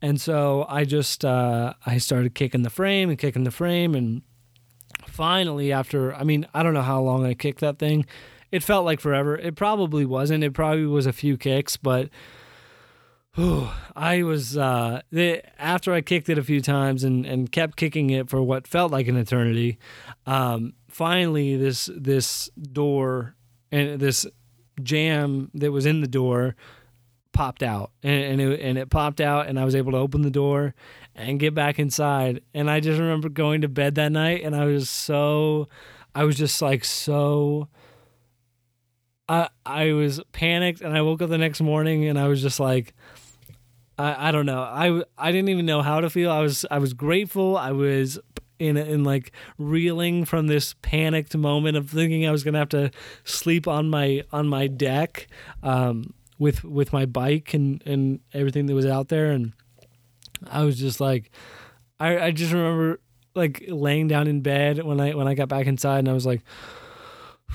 And 0.00 0.20
so 0.20 0.66
I 0.68 0.84
just 0.84 1.24
uh, 1.24 1.74
I 1.86 1.98
started 1.98 2.34
kicking 2.34 2.62
the 2.62 2.70
frame 2.70 3.10
and 3.10 3.18
kicking 3.18 3.44
the 3.44 3.50
frame, 3.50 3.94
and 3.94 4.22
finally, 5.14 5.72
after 5.72 6.14
I 6.14 6.24
mean 6.24 6.46
I 6.52 6.62
don't 6.62 6.74
know 6.74 6.82
how 6.82 7.00
long 7.00 7.24
I 7.24 7.34
kicked 7.34 7.60
that 7.60 7.78
thing, 7.78 8.04
it 8.50 8.62
felt 8.62 8.84
like 8.84 9.00
forever. 9.00 9.36
It 9.36 9.56
probably 9.56 10.04
wasn't. 10.04 10.44
It 10.44 10.52
probably 10.52 10.86
was 10.86 11.06
a 11.06 11.12
few 11.12 11.36
kicks, 11.36 11.76
but 11.76 12.10
whew, 13.34 13.68
I 13.96 14.22
was 14.22 14.56
uh, 14.56 15.02
the, 15.10 15.42
after 15.60 15.92
I 15.92 16.00
kicked 16.00 16.28
it 16.28 16.38
a 16.38 16.42
few 16.42 16.60
times 16.60 17.04
and, 17.04 17.24
and 17.24 17.50
kept 17.50 17.76
kicking 17.76 18.10
it 18.10 18.28
for 18.28 18.42
what 18.42 18.66
felt 18.66 18.92
like 18.92 19.08
an 19.08 19.16
eternity. 19.16 19.78
Um, 20.26 20.74
finally, 20.88 21.56
this 21.56 21.88
this 21.94 22.50
door 22.72 23.36
and 23.70 24.00
this 24.00 24.26
jam 24.82 25.50
that 25.54 25.70
was 25.72 25.86
in 25.86 26.00
the 26.00 26.08
door 26.08 26.56
popped 27.34 27.62
out. 27.62 27.90
And, 28.02 28.40
and 28.40 28.40
it 28.40 28.60
and 28.60 28.78
it 28.78 28.88
popped 28.88 29.20
out 29.20 29.46
and 29.46 29.60
I 29.60 29.64
was 29.66 29.74
able 29.74 29.92
to 29.92 29.98
open 29.98 30.22
the 30.22 30.30
door 30.30 30.74
and 31.14 31.38
get 31.38 31.54
back 31.54 31.78
inside. 31.78 32.40
And 32.54 32.70
I 32.70 32.80
just 32.80 32.98
remember 32.98 33.28
going 33.28 33.60
to 33.60 33.68
bed 33.68 33.96
that 33.96 34.12
night 34.12 34.42
and 34.42 34.56
I 34.56 34.64
was 34.64 34.88
so 34.88 35.68
I 36.14 36.24
was 36.24 36.36
just 36.36 36.62
like 36.62 36.84
so 36.84 37.68
I 39.28 39.48
I 39.66 39.92
was 39.92 40.20
panicked 40.32 40.80
and 40.80 40.96
I 40.96 41.02
woke 41.02 41.20
up 41.20 41.28
the 41.28 41.38
next 41.38 41.60
morning 41.60 42.06
and 42.06 42.18
I 42.18 42.28
was 42.28 42.40
just 42.40 42.58
like 42.58 42.94
I, 43.98 44.28
I 44.28 44.32
don't 44.32 44.46
know. 44.46 44.62
I 44.62 45.02
I 45.18 45.32
didn't 45.32 45.50
even 45.50 45.66
know 45.66 45.82
how 45.82 46.00
to 46.00 46.08
feel. 46.08 46.30
I 46.30 46.40
was 46.40 46.64
I 46.70 46.78
was 46.78 46.94
grateful. 46.94 47.56
I 47.56 47.72
was 47.72 48.18
in 48.58 48.76
in 48.76 49.04
like 49.04 49.32
reeling 49.58 50.24
from 50.24 50.46
this 50.46 50.74
panicked 50.82 51.36
moment 51.36 51.76
of 51.76 51.90
thinking 51.90 52.26
I 52.26 52.30
was 52.30 52.44
gonna 52.44 52.58
have 52.58 52.68
to 52.70 52.90
sleep 53.24 53.66
on 53.68 53.90
my 53.90 54.24
on 54.32 54.48
my 54.48 54.66
deck. 54.66 55.26
Um, 55.62 56.14
with 56.38 56.64
with 56.64 56.92
my 56.92 57.06
bike 57.06 57.54
and 57.54 57.82
and 57.86 58.20
everything 58.32 58.66
that 58.66 58.74
was 58.74 58.86
out 58.86 59.08
there. 59.08 59.30
And 59.30 59.52
I 60.50 60.64
was 60.64 60.78
just 60.78 61.00
like 61.00 61.30
I 61.98 62.18
I 62.18 62.30
just 62.30 62.52
remember 62.52 63.00
like 63.34 63.64
laying 63.68 64.08
down 64.08 64.26
in 64.26 64.40
bed 64.40 64.82
when 64.82 65.00
I 65.00 65.14
when 65.14 65.28
I 65.28 65.34
got 65.34 65.48
back 65.48 65.66
inside 65.66 66.00
and 66.00 66.08
I 66.08 66.12
was 66.12 66.26
like 66.26 66.42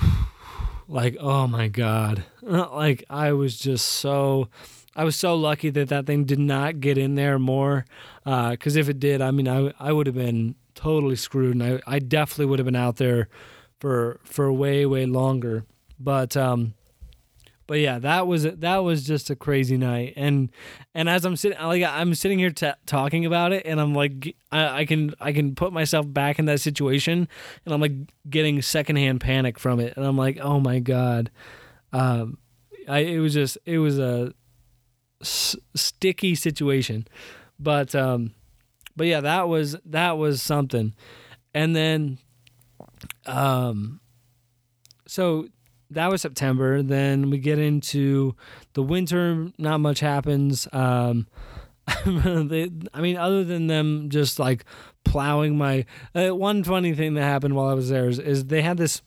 like 0.88 1.16
oh 1.20 1.46
my 1.46 1.68
god. 1.68 2.24
Like 2.42 3.04
I 3.10 3.32
was 3.32 3.58
just 3.58 3.86
so 3.86 4.48
I 4.96 5.04
was 5.04 5.14
so 5.14 5.36
lucky 5.36 5.70
that 5.70 5.88
that 5.88 6.06
thing 6.06 6.24
did 6.24 6.38
not 6.38 6.80
get 6.80 6.98
in 6.98 7.14
there 7.14 7.38
more. 7.38 7.84
Because 8.24 8.76
if 8.76 8.88
it 8.88 8.98
did 8.98 9.20
I 9.20 9.30
mean 9.30 9.48
I 9.48 9.72
I 9.78 9.92
would 9.92 10.06
have 10.06 10.16
been 10.16 10.56
totally 10.74 11.16
screwed 11.16 11.54
and 11.54 11.62
I, 11.62 11.80
I 11.86 11.98
definitely 11.98 12.46
would 12.46 12.58
have 12.58 12.66
been 12.66 12.76
out 12.76 12.96
there 12.96 13.28
for 13.78 14.20
for 14.24 14.50
way 14.52 14.86
way 14.86 15.06
longer. 15.06 15.64
But 15.98 16.36
um 16.36 16.74
but 17.70 17.78
yeah, 17.78 18.00
that 18.00 18.26
was 18.26 18.42
that 18.42 18.78
was 18.78 19.04
just 19.04 19.30
a 19.30 19.36
crazy 19.36 19.76
night, 19.76 20.14
and 20.16 20.50
and 20.92 21.08
as 21.08 21.24
I'm 21.24 21.36
sitting, 21.36 21.56
like 21.56 21.84
I'm 21.84 22.16
sitting 22.16 22.40
here 22.40 22.50
t- 22.50 22.72
talking 22.84 23.24
about 23.24 23.52
it, 23.52 23.64
and 23.64 23.80
I'm 23.80 23.94
like, 23.94 24.34
I, 24.50 24.80
I 24.80 24.84
can 24.84 25.14
I 25.20 25.32
can 25.32 25.54
put 25.54 25.72
myself 25.72 26.12
back 26.12 26.40
in 26.40 26.46
that 26.46 26.60
situation, 26.60 27.28
and 27.64 27.72
I'm 27.72 27.80
like 27.80 27.92
getting 28.28 28.60
secondhand 28.60 29.20
panic 29.20 29.56
from 29.56 29.78
it, 29.78 29.96
and 29.96 30.04
I'm 30.04 30.16
like, 30.16 30.38
oh 30.42 30.58
my 30.58 30.80
god, 30.80 31.30
um, 31.92 32.38
I 32.88 32.98
it 33.04 33.20
was 33.20 33.34
just 33.34 33.56
it 33.64 33.78
was 33.78 34.00
a 34.00 34.34
s- 35.20 35.54
sticky 35.76 36.34
situation, 36.34 37.06
but 37.60 37.94
um, 37.94 38.34
but 38.96 39.06
yeah, 39.06 39.20
that 39.20 39.48
was 39.48 39.76
that 39.84 40.18
was 40.18 40.42
something, 40.42 40.92
and 41.54 41.76
then, 41.76 42.18
um, 43.26 44.00
so 45.06 45.46
that 45.90 46.10
was 46.10 46.22
September. 46.22 46.82
Then 46.82 47.30
we 47.30 47.38
get 47.38 47.58
into 47.58 48.34
the 48.74 48.82
winter. 48.82 49.48
Not 49.58 49.80
much 49.80 50.00
happens. 50.00 50.68
Um, 50.72 51.26
they, 52.06 52.70
I 52.94 53.00
mean, 53.00 53.16
other 53.16 53.44
than 53.44 53.66
them 53.66 54.08
just 54.10 54.38
like 54.38 54.64
plowing 55.04 55.56
my. 55.56 55.84
Uh, 56.14 56.34
one 56.34 56.62
funny 56.64 56.94
thing 56.94 57.14
that 57.14 57.22
happened 57.22 57.54
while 57.54 57.68
I 57.68 57.74
was 57.74 57.88
there 57.88 58.08
is, 58.08 58.18
is 58.18 58.46
they 58.46 58.62
had 58.62 58.76
this. 58.76 59.02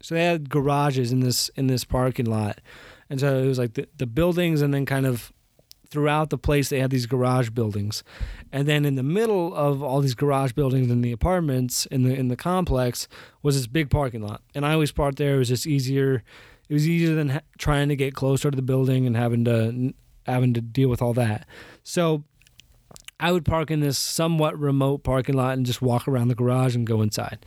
So 0.00 0.16
they 0.16 0.24
had 0.24 0.50
garages 0.50 1.12
in 1.12 1.20
this 1.20 1.48
in 1.50 1.68
this 1.68 1.84
parking 1.84 2.26
lot, 2.26 2.60
and 3.08 3.20
so 3.20 3.38
it 3.38 3.46
was 3.46 3.58
like 3.58 3.74
the, 3.74 3.86
the 3.98 4.06
buildings, 4.06 4.60
and 4.60 4.74
then 4.74 4.84
kind 4.84 5.06
of 5.06 5.32
throughout 5.92 6.30
the 6.30 6.38
place 6.38 6.70
they 6.70 6.80
had 6.80 6.90
these 6.90 7.04
garage 7.04 7.50
buildings. 7.50 8.02
And 8.50 8.66
then 8.66 8.86
in 8.86 8.94
the 8.94 9.02
middle 9.02 9.54
of 9.54 9.82
all 9.82 10.00
these 10.00 10.14
garage 10.14 10.52
buildings 10.52 10.90
and 10.90 11.04
the 11.04 11.12
apartments 11.12 11.84
in 11.86 12.02
the 12.02 12.14
in 12.14 12.28
the 12.28 12.36
complex 12.36 13.06
was 13.42 13.56
this 13.56 13.66
big 13.66 13.90
parking 13.90 14.22
lot. 14.22 14.40
And 14.54 14.64
i 14.64 14.72
always 14.72 14.90
parked 14.90 15.18
there 15.18 15.34
it 15.34 15.38
was 15.38 15.48
just 15.48 15.66
easier 15.66 16.24
it 16.68 16.72
was 16.72 16.88
easier 16.88 17.14
than 17.14 17.28
ha- 17.28 17.40
trying 17.58 17.90
to 17.90 17.96
get 17.96 18.14
closer 18.14 18.50
to 18.50 18.56
the 18.56 18.62
building 18.62 19.06
and 19.06 19.14
having 19.14 19.44
to 19.44 19.92
having 20.26 20.54
to 20.54 20.62
deal 20.62 20.88
with 20.88 21.02
all 21.02 21.12
that. 21.12 21.46
So 21.84 22.24
i 23.20 23.30
would 23.30 23.44
park 23.44 23.70
in 23.70 23.80
this 23.80 23.98
somewhat 23.98 24.58
remote 24.58 25.04
parking 25.04 25.36
lot 25.36 25.58
and 25.58 25.66
just 25.66 25.82
walk 25.82 26.08
around 26.08 26.28
the 26.28 26.34
garage 26.34 26.74
and 26.74 26.86
go 26.86 27.02
inside. 27.02 27.44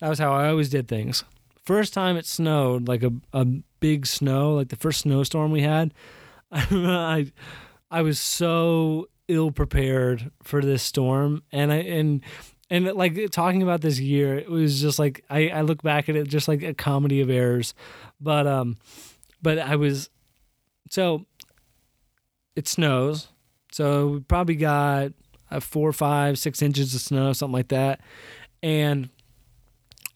That 0.00 0.08
was 0.08 0.18
how 0.18 0.32
i 0.32 0.48
always 0.48 0.68
did 0.68 0.88
things. 0.88 1.22
First 1.64 1.94
time 1.94 2.16
it 2.16 2.26
snowed 2.26 2.88
like 2.88 3.04
a, 3.04 3.12
a 3.32 3.44
big 3.78 4.04
snow 4.04 4.56
like 4.56 4.68
the 4.68 4.76
first 4.76 5.02
snowstorm 5.02 5.52
we 5.52 5.62
had 5.62 5.94
I 6.54 7.32
I 7.94 8.02
was 8.02 8.18
so 8.18 9.08
ill 9.28 9.52
prepared 9.52 10.32
for 10.42 10.60
this 10.60 10.82
storm, 10.82 11.44
and 11.52 11.72
I 11.72 11.76
and 11.76 12.22
and 12.68 12.86
like 12.86 13.30
talking 13.30 13.62
about 13.62 13.82
this 13.82 14.00
year, 14.00 14.34
it 14.34 14.50
was 14.50 14.80
just 14.80 14.98
like 14.98 15.24
I 15.30 15.48
I 15.50 15.60
look 15.60 15.80
back 15.80 16.08
at 16.08 16.16
it 16.16 16.26
just 16.26 16.48
like 16.48 16.64
a 16.64 16.74
comedy 16.74 17.20
of 17.20 17.30
errors, 17.30 17.72
but 18.20 18.48
um, 18.48 18.78
but 19.40 19.60
I 19.60 19.76
was 19.76 20.10
so 20.90 21.24
it 22.56 22.66
snows, 22.66 23.28
so 23.70 24.08
we 24.08 24.20
probably 24.22 24.56
got 24.56 25.12
a 25.52 25.60
four, 25.60 25.92
five, 25.92 26.36
six 26.36 26.62
inches 26.62 26.96
of 26.96 27.00
snow, 27.00 27.32
something 27.32 27.52
like 27.52 27.68
that, 27.68 28.00
and 28.60 29.08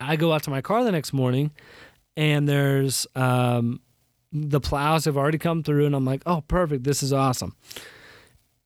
I 0.01 0.17
go 0.17 0.33
out 0.33 0.43
to 0.43 0.51
my 0.51 0.63
car 0.63 0.83
the 0.83 0.91
next 0.91 1.13
morning, 1.13 1.53
and 2.17 2.49
there's 2.49 3.07
um 3.15 3.83
the 4.33 4.61
plows 4.61 5.05
have 5.07 5.17
already 5.17 5.39
come 5.39 5.63
through 5.63 5.87
and 5.87 5.95
I'm 5.95 6.05
like, 6.05 6.23
oh, 6.27 6.43
perfect. 6.43 6.85
This 6.85 7.03
is 7.03 7.13
awesome. 7.13 7.57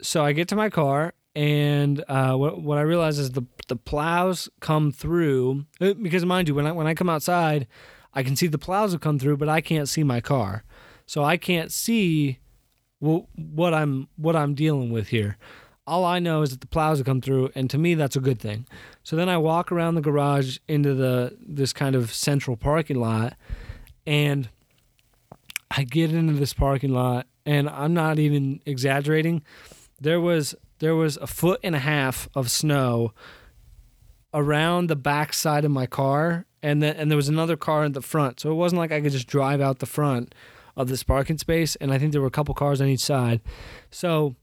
So 0.00 0.24
I 0.24 0.32
get 0.32 0.48
to 0.48 0.56
my 0.56 0.68
car 0.68 1.14
and 1.34 2.04
uh, 2.08 2.34
what, 2.34 2.60
what 2.60 2.78
I 2.78 2.82
realize 2.82 3.18
is 3.18 3.30
the, 3.30 3.44
the 3.68 3.76
plows 3.76 4.48
come 4.60 4.92
through 4.92 5.66
uh, 5.80 5.94
because 5.94 6.24
mind 6.24 6.48
you, 6.48 6.54
when 6.54 6.66
I, 6.66 6.72
when 6.72 6.86
I 6.86 6.94
come 6.94 7.08
outside, 7.08 7.66
I 8.12 8.22
can 8.22 8.36
see 8.36 8.46
the 8.46 8.58
plows 8.58 8.92
have 8.92 9.00
come 9.00 9.18
through, 9.18 9.38
but 9.38 9.48
I 9.48 9.60
can't 9.60 9.88
see 9.88 10.02
my 10.02 10.20
car. 10.20 10.64
So 11.06 11.24
I 11.24 11.36
can't 11.36 11.72
see 11.72 12.38
what, 12.98 13.24
what 13.34 13.72
I'm, 13.72 14.08
what 14.16 14.36
I'm 14.36 14.54
dealing 14.54 14.90
with 14.90 15.08
here. 15.08 15.38
All 15.86 16.04
I 16.04 16.18
know 16.20 16.42
is 16.42 16.50
that 16.50 16.60
the 16.60 16.66
plows 16.68 16.98
have 16.98 17.06
come 17.06 17.20
through, 17.20 17.50
and 17.56 17.68
to 17.70 17.76
me, 17.76 17.94
that's 17.94 18.14
a 18.14 18.20
good 18.20 18.38
thing. 18.38 18.66
So 19.02 19.16
then 19.16 19.28
I 19.28 19.36
walk 19.36 19.72
around 19.72 19.96
the 19.96 20.00
garage 20.00 20.58
into 20.68 20.94
the 20.94 21.36
this 21.44 21.72
kind 21.72 21.96
of 21.96 22.14
central 22.14 22.56
parking 22.56 23.00
lot, 23.00 23.36
and 24.06 24.48
I 25.74 25.84
get 25.84 26.12
into 26.12 26.34
this 26.34 26.52
parking 26.52 26.92
lot 26.92 27.26
and 27.46 27.68
I'm 27.68 27.94
not 27.94 28.18
even 28.18 28.60
exaggerating. 28.66 29.42
There 30.00 30.20
was 30.20 30.54
there 30.78 30.94
was 30.94 31.16
a 31.16 31.26
foot 31.26 31.60
and 31.62 31.74
a 31.74 31.78
half 31.78 32.28
of 32.34 32.50
snow 32.50 33.12
around 34.34 34.88
the 34.88 34.96
back 34.96 35.32
side 35.32 35.64
of 35.64 35.70
my 35.70 35.86
car 35.86 36.46
and 36.62 36.82
then 36.82 36.96
and 36.96 37.10
there 37.10 37.16
was 37.16 37.28
another 37.28 37.56
car 37.56 37.84
in 37.84 37.92
the 37.92 38.02
front, 38.02 38.40
so 38.40 38.50
it 38.50 38.54
wasn't 38.54 38.78
like 38.78 38.92
I 38.92 39.00
could 39.00 39.12
just 39.12 39.26
drive 39.26 39.60
out 39.60 39.78
the 39.78 39.86
front 39.86 40.34
of 40.76 40.88
this 40.88 41.02
parking 41.02 41.38
space. 41.38 41.76
And 41.76 41.92
I 41.92 41.98
think 41.98 42.12
there 42.12 42.20
were 42.20 42.28
a 42.28 42.30
couple 42.30 42.54
cars 42.54 42.80
on 42.80 42.88
each 42.88 43.00
side, 43.00 43.40
so 43.90 44.36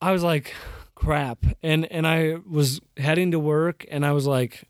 I 0.00 0.12
was 0.12 0.22
like, 0.22 0.54
crap, 0.94 1.44
and 1.62 1.90
and 1.90 2.06
I 2.06 2.36
was 2.48 2.80
heading 2.96 3.30
to 3.30 3.38
work, 3.38 3.86
and 3.90 4.04
I 4.04 4.12
was 4.12 4.26
like. 4.26 4.64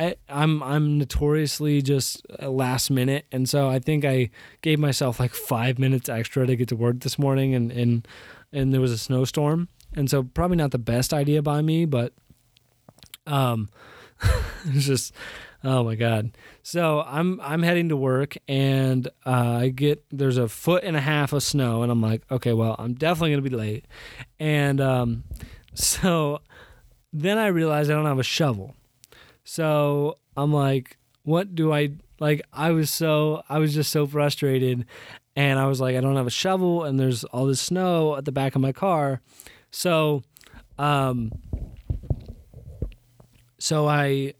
I, 0.00 0.14
I'm 0.30 0.62
I'm 0.62 0.96
notoriously 0.96 1.82
just 1.82 2.26
a 2.38 2.48
last 2.48 2.90
minute, 2.90 3.26
and 3.30 3.46
so 3.46 3.68
I 3.68 3.78
think 3.80 4.02
I 4.02 4.30
gave 4.62 4.78
myself 4.78 5.20
like 5.20 5.34
five 5.34 5.78
minutes 5.78 6.08
extra 6.08 6.46
to 6.46 6.56
get 6.56 6.68
to 6.68 6.76
work 6.76 7.00
this 7.00 7.18
morning, 7.18 7.54
and 7.54 7.70
and 7.70 8.08
and 8.50 8.72
there 8.72 8.80
was 8.80 8.92
a 8.92 8.98
snowstorm, 8.98 9.68
and 9.94 10.08
so 10.08 10.22
probably 10.22 10.56
not 10.56 10.70
the 10.70 10.78
best 10.78 11.12
idea 11.12 11.42
by 11.42 11.60
me, 11.60 11.84
but 11.84 12.14
um, 13.26 13.68
it's 14.64 14.86
just 14.86 15.12
oh 15.64 15.84
my 15.84 15.96
god. 15.96 16.30
So 16.62 17.02
I'm 17.06 17.38
I'm 17.42 17.62
heading 17.62 17.90
to 17.90 17.96
work, 17.96 18.38
and 18.48 19.06
uh, 19.26 19.58
I 19.60 19.68
get 19.68 20.02
there's 20.10 20.38
a 20.38 20.48
foot 20.48 20.82
and 20.82 20.96
a 20.96 21.00
half 21.02 21.34
of 21.34 21.42
snow, 21.42 21.82
and 21.82 21.92
I'm 21.92 22.00
like, 22.00 22.22
okay, 22.30 22.54
well, 22.54 22.74
I'm 22.78 22.94
definitely 22.94 23.32
gonna 23.32 23.42
be 23.42 23.50
late, 23.50 23.84
and 24.38 24.80
um, 24.80 25.24
so 25.74 26.40
then 27.12 27.36
I 27.36 27.48
realized 27.48 27.90
I 27.90 27.94
don't 27.94 28.06
have 28.06 28.18
a 28.18 28.22
shovel. 28.22 28.74
So 29.52 30.16
I'm 30.36 30.52
like, 30.52 30.96
what 31.24 31.56
do 31.56 31.72
I 31.72 31.94
like? 32.20 32.40
I 32.52 32.70
was 32.70 32.88
so, 32.88 33.42
I 33.48 33.58
was 33.58 33.74
just 33.74 33.90
so 33.90 34.06
frustrated. 34.06 34.86
And 35.34 35.58
I 35.58 35.66
was 35.66 35.80
like, 35.80 35.96
I 35.96 36.00
don't 36.00 36.14
have 36.14 36.28
a 36.28 36.30
shovel 36.30 36.84
and 36.84 37.00
there's 37.00 37.24
all 37.24 37.46
this 37.46 37.60
snow 37.60 38.14
at 38.14 38.26
the 38.26 38.30
back 38.30 38.54
of 38.54 38.62
my 38.62 38.70
car. 38.70 39.20
So, 39.72 40.22
um, 40.78 41.32
so 43.58 43.88
I, 43.88 44.34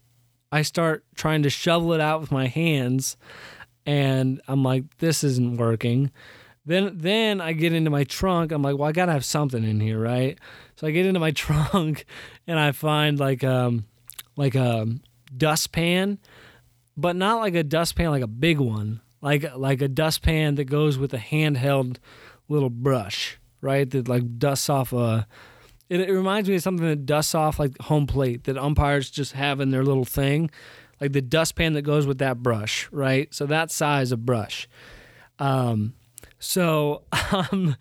I 0.49 0.61
start 0.61 1.03
trying 1.13 1.43
to 1.43 1.49
shovel 1.49 1.91
it 1.91 1.99
out 1.99 2.21
with 2.21 2.31
my 2.31 2.47
hands 2.47 3.17
and 3.85 4.41
I'm 4.47 4.63
like, 4.63 4.97
this 4.99 5.25
isn't 5.25 5.57
working. 5.57 6.09
Then, 6.65 6.93
then 6.95 7.41
I 7.41 7.51
get 7.51 7.73
into 7.73 7.89
my 7.89 8.05
trunk. 8.05 8.53
I'm 8.53 8.61
like, 8.61 8.77
well, 8.77 8.87
I 8.87 8.93
gotta 8.93 9.11
have 9.11 9.25
something 9.25 9.65
in 9.65 9.81
here, 9.81 9.99
right? 9.99 10.39
So 10.77 10.87
I 10.87 10.91
get 10.91 11.05
into 11.05 11.19
my 11.19 11.31
trunk 11.31 12.05
and 12.47 12.57
I 12.57 12.71
find 12.71 13.19
like, 13.19 13.43
um, 13.43 13.87
like 14.35 14.55
a 14.55 14.87
dustpan, 15.35 16.19
but 16.97 17.15
not 17.15 17.39
like 17.39 17.55
a 17.55 17.63
dustpan 17.63 18.11
like 18.11 18.23
a 18.23 18.27
big 18.27 18.59
one, 18.59 19.01
like 19.21 19.55
like 19.55 19.81
a 19.81 19.87
dustpan 19.87 20.55
that 20.55 20.65
goes 20.65 20.97
with 20.97 21.13
a 21.13 21.17
handheld 21.17 21.97
little 22.49 22.69
brush, 22.69 23.39
right? 23.61 23.89
That 23.89 24.07
like 24.07 24.37
dusts 24.37 24.69
off 24.69 24.93
a. 24.93 25.27
It, 25.89 26.01
it 26.01 26.13
reminds 26.13 26.47
me 26.47 26.55
of 26.55 26.61
something 26.61 26.87
that 26.87 27.05
dusts 27.05 27.35
off 27.35 27.59
like 27.59 27.77
home 27.81 28.07
plate 28.07 28.45
that 28.45 28.57
umpires 28.57 29.09
just 29.09 29.33
have 29.33 29.59
in 29.59 29.71
their 29.71 29.83
little 29.83 30.05
thing, 30.05 30.49
like 30.99 31.11
the 31.11 31.21
dustpan 31.21 31.73
that 31.73 31.81
goes 31.81 32.05
with 32.05 32.19
that 32.19 32.41
brush, 32.41 32.87
right? 32.91 33.33
So 33.33 33.45
that 33.47 33.71
size 33.71 34.11
of 34.11 34.25
brush. 34.25 34.69
Um, 35.39 35.93
so 36.39 37.03
um, 37.31 37.75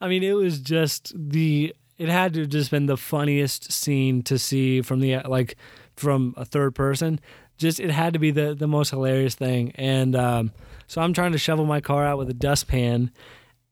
I 0.00 0.08
mean, 0.08 0.22
it 0.22 0.34
was 0.34 0.60
just 0.60 1.12
the. 1.14 1.74
It 1.98 2.08
had 2.08 2.34
to 2.34 2.40
have 2.40 2.48
just 2.48 2.70
been 2.70 2.86
the 2.86 2.96
funniest 2.96 3.70
scene 3.70 4.22
to 4.24 4.36
see 4.36 4.82
from 4.82 4.98
the 4.98 5.18
like 5.18 5.56
from 5.96 6.34
a 6.36 6.44
third 6.44 6.74
person. 6.74 7.20
Just 7.58 7.80
it 7.80 7.90
had 7.90 8.12
to 8.12 8.18
be 8.18 8.30
the 8.30 8.54
the 8.54 8.66
most 8.66 8.90
hilarious 8.90 9.34
thing. 9.34 9.72
And 9.76 10.16
um, 10.16 10.52
so 10.86 11.00
I'm 11.00 11.12
trying 11.12 11.32
to 11.32 11.38
shovel 11.38 11.64
my 11.64 11.80
car 11.80 12.04
out 12.04 12.18
with 12.18 12.28
a 12.30 12.34
dustpan, 12.34 13.10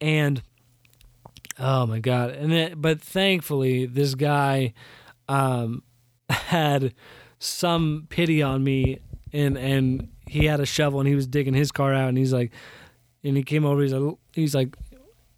and 0.00 0.42
oh 1.58 1.86
my 1.86 1.98
god! 1.98 2.30
And 2.30 2.52
then, 2.52 2.74
but 2.76 3.00
thankfully, 3.00 3.86
this 3.86 4.14
guy 4.14 4.74
um, 5.28 5.82
had 6.30 6.94
some 7.38 8.06
pity 8.10 8.42
on 8.42 8.62
me, 8.62 9.00
and 9.32 9.58
and 9.58 10.08
he 10.26 10.44
had 10.44 10.60
a 10.60 10.66
shovel 10.66 11.00
and 11.00 11.08
he 11.08 11.14
was 11.14 11.26
digging 11.26 11.54
his 11.54 11.72
car 11.72 11.92
out, 11.92 12.08
and 12.08 12.18
he's 12.18 12.32
like, 12.32 12.52
and 13.24 13.36
he 13.36 13.42
came 13.42 13.64
over. 13.64 13.82
He's 13.82 13.92
like, 13.92 14.16
he's 14.32 14.54
like, 14.54 14.76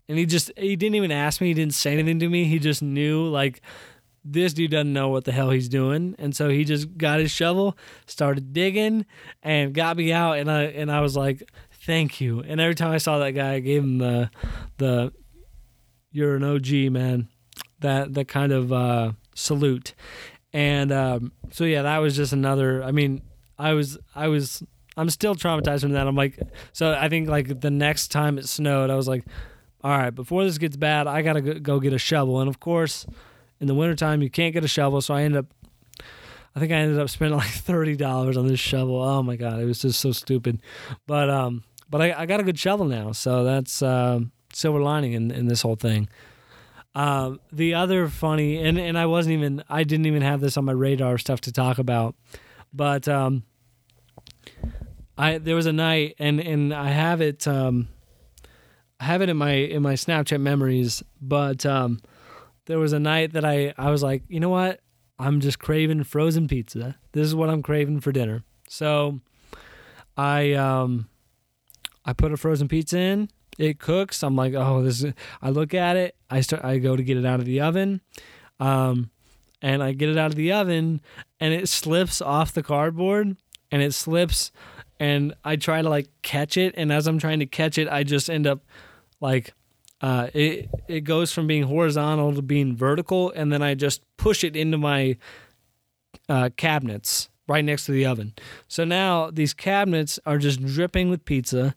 and 0.08 0.18
he 0.18 0.26
just 0.26 0.50
he 0.56 0.76
didn't 0.76 0.96
even 0.96 1.10
ask 1.10 1.40
me. 1.40 1.48
He 1.48 1.54
didn't 1.54 1.74
say 1.74 1.94
anything 1.94 2.18
to 2.18 2.28
me. 2.28 2.44
He 2.44 2.58
just 2.58 2.82
knew 2.82 3.26
like 3.26 3.62
this 4.24 4.52
dude 4.52 4.70
doesn't 4.70 4.92
know 4.92 5.08
what 5.08 5.24
the 5.24 5.32
hell 5.32 5.50
he's 5.50 5.68
doing. 5.68 6.14
And 6.18 6.35
so 6.35 6.48
he 6.48 6.64
just 6.64 6.96
got 6.96 7.20
his 7.20 7.30
shovel 7.30 7.76
started 8.06 8.52
digging 8.52 9.06
and 9.42 9.74
got 9.74 9.96
me 9.96 10.12
out. 10.12 10.38
And 10.38 10.50
i 10.50 10.62
and 10.64 10.90
i 10.90 11.00
was 11.00 11.16
like 11.16 11.42
thank 11.85 12.20
you. 12.20 12.40
And 12.40 12.61
every 12.61 12.74
time 12.74 12.92
i 12.92 12.98
saw 12.98 13.18
that 13.18 13.32
guy 13.32 13.54
i 13.54 13.61
gave 13.61 13.82
him 13.82 13.98
the 13.98 14.30
the 14.78 15.12
you're 16.11 16.37
an 16.37 16.44
og 16.44 16.70
man. 16.92 17.28
That 17.80 18.14
that 18.14 18.28
kind 18.28 18.52
of 18.52 18.72
uh, 18.72 19.12
salute. 19.35 19.94
And 20.52 20.92
um, 20.92 21.32
so 21.50 21.64
yeah 21.64 21.82
that 21.82 21.98
was 21.98 22.16
just 22.16 22.32
another 22.32 22.82
i 22.82 22.90
mean 22.92 23.22
i 23.58 23.72
was 23.72 23.98
i 24.14 24.28
was 24.28 24.62
i'm 24.96 25.11
still 25.11 25.35
traumatized 25.35 25.80
from 25.80 25.92
that. 25.92 26.06
I'm 26.06 26.16
like 26.16 26.38
so 26.72 26.92
i 26.98 27.08
think 27.08 27.28
like 27.28 27.61
the 27.61 27.70
next 27.70 28.08
time 28.08 28.38
it 28.38 28.48
snowed 28.48 28.90
i 28.90 28.94
was 28.94 29.08
like 29.08 29.24
all 29.82 29.90
right 29.90 30.11
before 30.11 30.44
this 30.44 30.58
gets 30.58 30.76
bad 30.76 31.06
i 31.06 31.22
gotta 31.22 31.40
go 31.40 31.80
get 31.80 31.92
a 31.92 31.98
shovel. 31.98 32.40
And 32.40 32.48
of 32.48 32.61
course 32.61 33.06
in 33.62 33.68
the 33.68 33.75
wintertime 33.75 34.20
you 34.20 34.29
can't 34.29 34.53
get 34.53 34.64
a 34.64 34.68
shovel 34.68 35.01
so 35.01 35.14
i 35.14 35.22
ended 35.22 35.38
up 35.38 35.46
i 36.55 36.61
think 36.61 36.72
i 36.72 36.75
ended 36.75 36.98
up 36.98 37.09
spending 37.09 37.38
like 37.38 37.46
$30 37.46 38.37
on 38.37 38.46
this 38.46 38.61
shovel. 38.61 39.01
Oh 39.01 39.22
my 39.22 39.37
god 39.37 39.61
it 39.61 39.64
was 39.64 39.81
just 39.81 40.01
so 40.01 40.12
stupid. 40.12 40.61
But 41.07 41.31
um 41.31 41.62
but 41.88 42.03
i, 42.03 42.12
I 42.22 42.27
got 42.27 42.40
a 42.40 42.42
good 42.42 42.59
shovel 42.59 42.85
now 42.87 43.12
so 43.12 43.44
that's 43.44 43.81
uh, 43.81 44.20
silver 44.53 44.81
lining 44.81 45.12
in, 45.14 45.31
in 45.31 45.46
this 45.46 45.62
whole 45.62 45.77
thing. 45.77 46.09
Um, 46.94 47.40
the 47.51 47.72
other 47.72 48.07
funny 48.09 48.62
and, 48.62 48.79
and 48.79 48.98
i 48.98 49.07
wasn't 49.07 49.33
even 49.33 49.64
i 49.70 49.83
didn't 49.83 50.05
even 50.05 50.20
have 50.20 50.42
this 50.42 50.59
on 50.59 50.66
my 50.66 50.72
radar 50.72 51.16
stuff 51.16 51.40
to 51.42 51.53
talk 51.53 51.79
about 51.79 52.14
but 52.70 53.09
um 53.09 53.44
i 55.16 55.38
there 55.38 55.57
was 55.57 55.64
a 55.64 55.72
night 55.72 56.16
and 56.18 56.38
and 56.38 56.75
i 56.75 56.90
have 56.90 57.22
it 57.22 57.48
um 57.48 57.88
i 59.01 59.05
have 59.05 59.22
it 59.22 59.31
in 59.31 59.38
my 59.38 59.53
in 59.53 59.81
my 59.81 59.94
snapchat 59.94 60.38
memories 60.38 61.03
but 61.18 61.64
um 61.64 61.98
there 62.72 62.78
was 62.78 62.94
a 62.94 62.98
night 62.98 63.35
that 63.35 63.44
I, 63.44 63.74
I 63.76 63.90
was 63.90 64.02
like, 64.02 64.22
you 64.28 64.40
know 64.40 64.48
what? 64.48 64.80
I'm 65.18 65.40
just 65.40 65.58
craving 65.58 66.04
frozen 66.04 66.48
pizza. 66.48 66.96
This 67.12 67.26
is 67.26 67.35
what 67.35 67.50
I'm 67.50 67.62
craving 67.62 68.00
for 68.00 68.12
dinner. 68.12 68.44
So 68.66 69.20
I 70.16 70.54
um 70.54 71.11
I 72.06 72.14
put 72.14 72.32
a 72.32 72.38
frozen 72.38 72.68
pizza 72.68 72.98
in. 72.98 73.28
It 73.58 73.78
cooks. 73.78 74.22
I'm 74.22 74.37
like, 74.37 74.54
oh, 74.54 74.82
this 74.82 75.04
is 75.04 75.12
I 75.42 75.50
look 75.50 75.74
at 75.74 75.98
it. 75.98 76.16
I 76.30 76.40
start 76.40 76.64
I 76.64 76.78
go 76.78 76.96
to 76.96 77.02
get 77.02 77.18
it 77.18 77.26
out 77.26 77.40
of 77.40 77.44
the 77.44 77.61
oven. 77.61 78.00
Um 78.58 79.11
and 79.61 79.82
I 79.82 79.92
get 79.92 80.08
it 80.08 80.16
out 80.16 80.30
of 80.30 80.37
the 80.37 80.52
oven 80.52 81.02
and 81.40 81.52
it 81.52 81.68
slips 81.68 82.22
off 82.22 82.54
the 82.54 82.62
cardboard 82.62 83.37
and 83.70 83.82
it 83.82 83.92
slips 83.92 84.50
and 84.98 85.35
I 85.44 85.56
try 85.56 85.82
to 85.82 85.90
like 85.90 86.08
catch 86.22 86.56
it 86.56 86.72
and 86.78 86.90
as 86.90 87.06
I'm 87.06 87.18
trying 87.18 87.40
to 87.40 87.46
catch 87.46 87.76
it, 87.76 87.87
I 87.87 88.02
just 88.02 88.30
end 88.30 88.46
up 88.46 88.64
like 89.20 89.52
uh, 90.02 90.28
it 90.34 90.68
it 90.88 91.00
goes 91.02 91.32
from 91.32 91.46
being 91.46 91.62
horizontal 91.62 92.34
to 92.34 92.42
being 92.42 92.76
vertical, 92.76 93.30
and 93.30 93.52
then 93.52 93.62
I 93.62 93.74
just 93.74 94.02
push 94.16 94.42
it 94.42 94.56
into 94.56 94.76
my 94.76 95.16
uh, 96.28 96.50
cabinets 96.56 97.30
right 97.48 97.64
next 97.64 97.86
to 97.86 97.92
the 97.92 98.06
oven. 98.06 98.34
So 98.66 98.84
now 98.84 99.30
these 99.30 99.54
cabinets 99.54 100.18
are 100.26 100.38
just 100.38 100.64
dripping 100.64 101.08
with 101.08 101.24
pizza. 101.24 101.74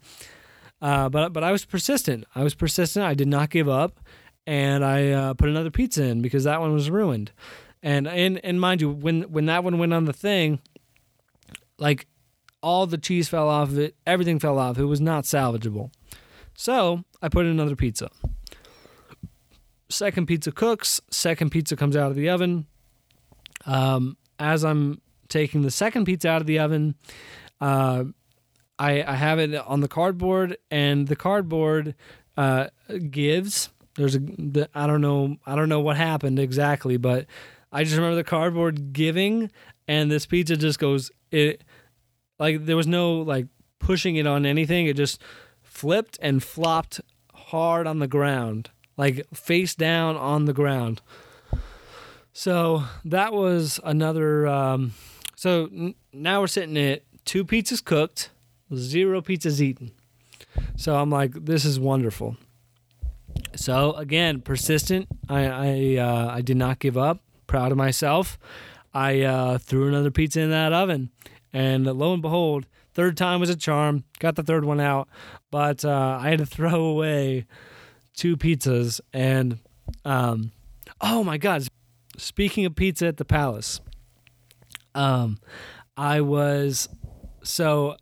Uh, 0.82 1.08
but 1.10 1.34
but 1.34 1.44
I 1.44 1.52
was 1.52 1.66
persistent. 1.66 2.26
I 2.34 2.44
was 2.44 2.56
persistent. 2.56 3.06
I 3.06 3.14
did 3.14 3.28
not 3.28 3.52
give 3.52 3.70
up, 3.70 4.00
and 4.48 4.84
I 4.84 5.12
uh, 5.12 5.34
put 5.36 5.50
another 5.50 5.72
pizza 5.72 6.04
in 6.04 6.22
because 6.22 6.44
that 6.46 6.60
one 6.60 6.74
was 6.74 6.90
ruined. 6.90 7.32
And 7.84 8.08
and 8.08 8.44
and 8.44 8.60
mind 8.60 8.82
you, 8.82 8.90
when 8.90 9.24
when 9.24 9.46
that 9.46 9.64
one 9.64 9.78
went 9.78 9.94
on 9.94 10.06
the 10.06 10.14
thing, 10.14 10.60
like 11.78 12.08
all 12.62 12.88
the 12.88 12.98
cheese 12.98 13.30
fell 13.30 13.48
off 13.48 13.70
of 13.70 13.78
it, 13.78 13.96
everything 14.08 14.40
fell 14.40 14.58
off. 14.58 14.80
It 14.80 14.86
was 14.86 15.00
not 15.00 15.26
salvageable. 15.26 15.92
So 16.56 17.04
I 17.22 17.30
put 17.30 17.46
in 17.46 17.52
another 17.52 17.76
pizza. 17.76 18.10
Second 19.90 20.26
pizza 20.26 20.52
cooks. 20.52 21.02
Second 21.12 21.52
pizza 21.52 21.76
comes 21.76 21.96
out 21.96 22.10
of 22.10 22.16
the 22.16 22.30
oven. 22.30 22.66
Um, 23.66 24.18
as 24.40 24.64
I'm 24.66 25.02
taking 25.30 25.62
the 25.62 25.72
second 25.72 26.06
pizza 26.06 26.30
out 26.30 26.42
of 26.42 26.48
the 26.48 26.60
oven, 26.60 26.96
uh, 27.62 28.06
I, 28.78 29.04
I 29.04 29.16
have 29.16 29.40
it 29.40 29.56
on 29.56 29.82
the 29.82 29.88
cardboard, 29.88 30.58
and 30.70 31.08
the 31.08 31.16
cardboard 31.16 31.96
uh, 32.36 32.68
gives. 33.10 33.70
There's 33.96 34.16
a 34.16 34.70
I 34.74 34.88
don't 34.88 35.02
know 35.02 35.38
I 35.46 35.56
don't 35.56 35.70
know 35.70 35.80
what 35.80 35.96
happened 35.96 36.40
exactly, 36.40 36.98
but 36.98 37.28
I 37.72 37.84
just 37.84 37.96
remember 37.96 38.16
the 38.16 38.26
cardboard 38.26 38.92
giving, 38.92 39.52
and 39.88 40.12
this 40.12 40.26
pizza 40.26 40.58
just 40.58 40.80
goes 40.80 41.12
it 41.32 41.64
like 42.40 42.66
there 42.66 42.76
was 42.76 42.88
no 42.88 43.20
like 43.22 43.48
pushing 43.80 44.18
it 44.18 44.28
on 44.28 44.46
anything. 44.46 44.88
It 44.88 44.98
just 44.98 45.22
flipped 45.76 46.18
and 46.22 46.42
flopped 46.42 47.02
hard 47.34 47.86
on 47.86 48.00
the 48.00 48.08
ground, 48.08 48.70
like 48.96 49.28
face 49.34 49.76
down 49.76 50.16
on 50.16 50.46
the 50.46 50.54
ground. 50.54 51.02
So 52.32 52.84
that 53.04 53.34
was 53.34 53.80
another. 53.84 54.48
Um, 54.48 54.94
so 55.36 55.66
n- 55.66 55.96
now 56.14 56.40
we're 56.40 56.48
sitting 56.48 56.78
at 56.78 57.04
two 57.26 57.44
pizzas 57.44 57.84
cooked, 57.84 58.30
zero 58.74 59.22
pizzas 59.22 59.60
eaten. 59.60 59.92
So 60.78 60.96
I'm 60.96 61.10
like, 61.10 61.34
this 61.46 61.66
is 61.66 61.80
wonderful. 61.80 62.38
So 63.56 63.94
again, 63.94 64.42
persistent. 64.42 65.08
I 65.30 65.46
I, 65.46 65.96
uh, 65.98 66.28
I 66.36 66.42
did 66.42 66.58
not 66.58 66.80
give 66.80 66.98
up. 66.98 67.20
Proud 67.48 67.72
of 67.72 67.78
myself. 67.78 68.40
I 68.94 69.22
uh, 69.22 69.58
threw 69.58 69.88
another 69.90 70.10
pizza 70.10 70.40
in 70.40 70.52
that 70.52 70.72
oven, 70.72 71.10
And 71.52 71.86
lo 71.86 72.14
and 72.14 72.22
behold, 72.22 72.66
third 72.96 73.18
time 73.18 73.40
was 73.40 73.50
a 73.50 73.56
charm. 73.56 74.04
Got 74.20 74.36
the 74.36 74.44
third 74.44 74.66
one 74.66 74.80
out, 74.80 75.08
but 75.52 75.86
uh, 75.86 76.18
I 76.20 76.30
had 76.30 76.40
to 76.40 76.46
throw 76.48 76.86
away 76.86 77.46
two 78.16 78.36
pizzas. 78.36 79.00
And 79.14 79.60
um, 80.04 80.52
oh 81.02 81.24
my 81.24 81.38
god! 81.38 81.68
Speaking 82.18 82.66
of 82.66 82.76
pizza 82.76 83.08
at 83.08 83.18
the 83.18 83.26
Palace, 83.26 83.80
um, 84.96 85.38
I 85.96 86.22
was 86.22 86.90
so 87.44 87.98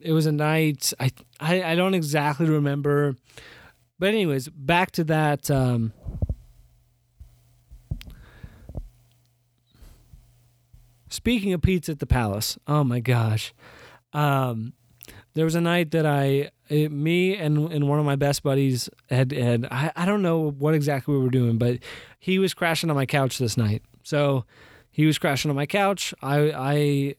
it 0.00 0.12
was 0.12 0.26
a 0.26 0.32
night. 0.32 0.92
I 0.98 1.10
I, 1.38 1.62
I 1.62 1.74
don't 1.74 1.94
exactly 1.94 2.48
remember, 2.48 3.16
but 3.98 4.08
anyways, 4.08 4.48
back 4.48 4.92
to 4.92 5.04
that. 5.04 5.50
Um, 5.50 5.92
Speaking 11.14 11.52
of 11.52 11.62
pizza 11.62 11.92
at 11.92 12.00
the 12.00 12.06
Palace, 12.06 12.58
oh 12.66 12.82
my 12.82 12.98
gosh, 12.98 13.54
um, 14.14 14.72
there 15.34 15.44
was 15.44 15.54
a 15.54 15.60
night 15.60 15.90
that 15.90 16.06
I, 16.06 16.50
it, 16.68 16.90
me 16.90 17.36
and 17.36 17.72
and 17.72 17.88
one 17.88 17.98
of 17.98 18.06
my 18.06 18.16
best 18.16 18.42
buddies 18.42 18.88
had 19.10 19.32
had 19.32 19.66
I, 19.70 19.92
I 19.94 20.06
don't 20.06 20.22
know 20.22 20.50
what 20.50 20.74
exactly 20.74 21.14
we 21.14 21.22
were 21.22 21.30
doing, 21.30 21.58
but 21.58 21.78
he 22.18 22.38
was 22.38 22.54
crashing 22.54 22.88
on 22.88 22.96
my 22.96 23.06
couch 23.06 23.38
this 23.38 23.56
night. 23.56 23.82
So 24.02 24.44
he 24.90 25.04
was 25.04 25.18
crashing 25.18 25.50
on 25.50 25.56
my 25.56 25.66
couch. 25.66 26.14
I 26.22 27.14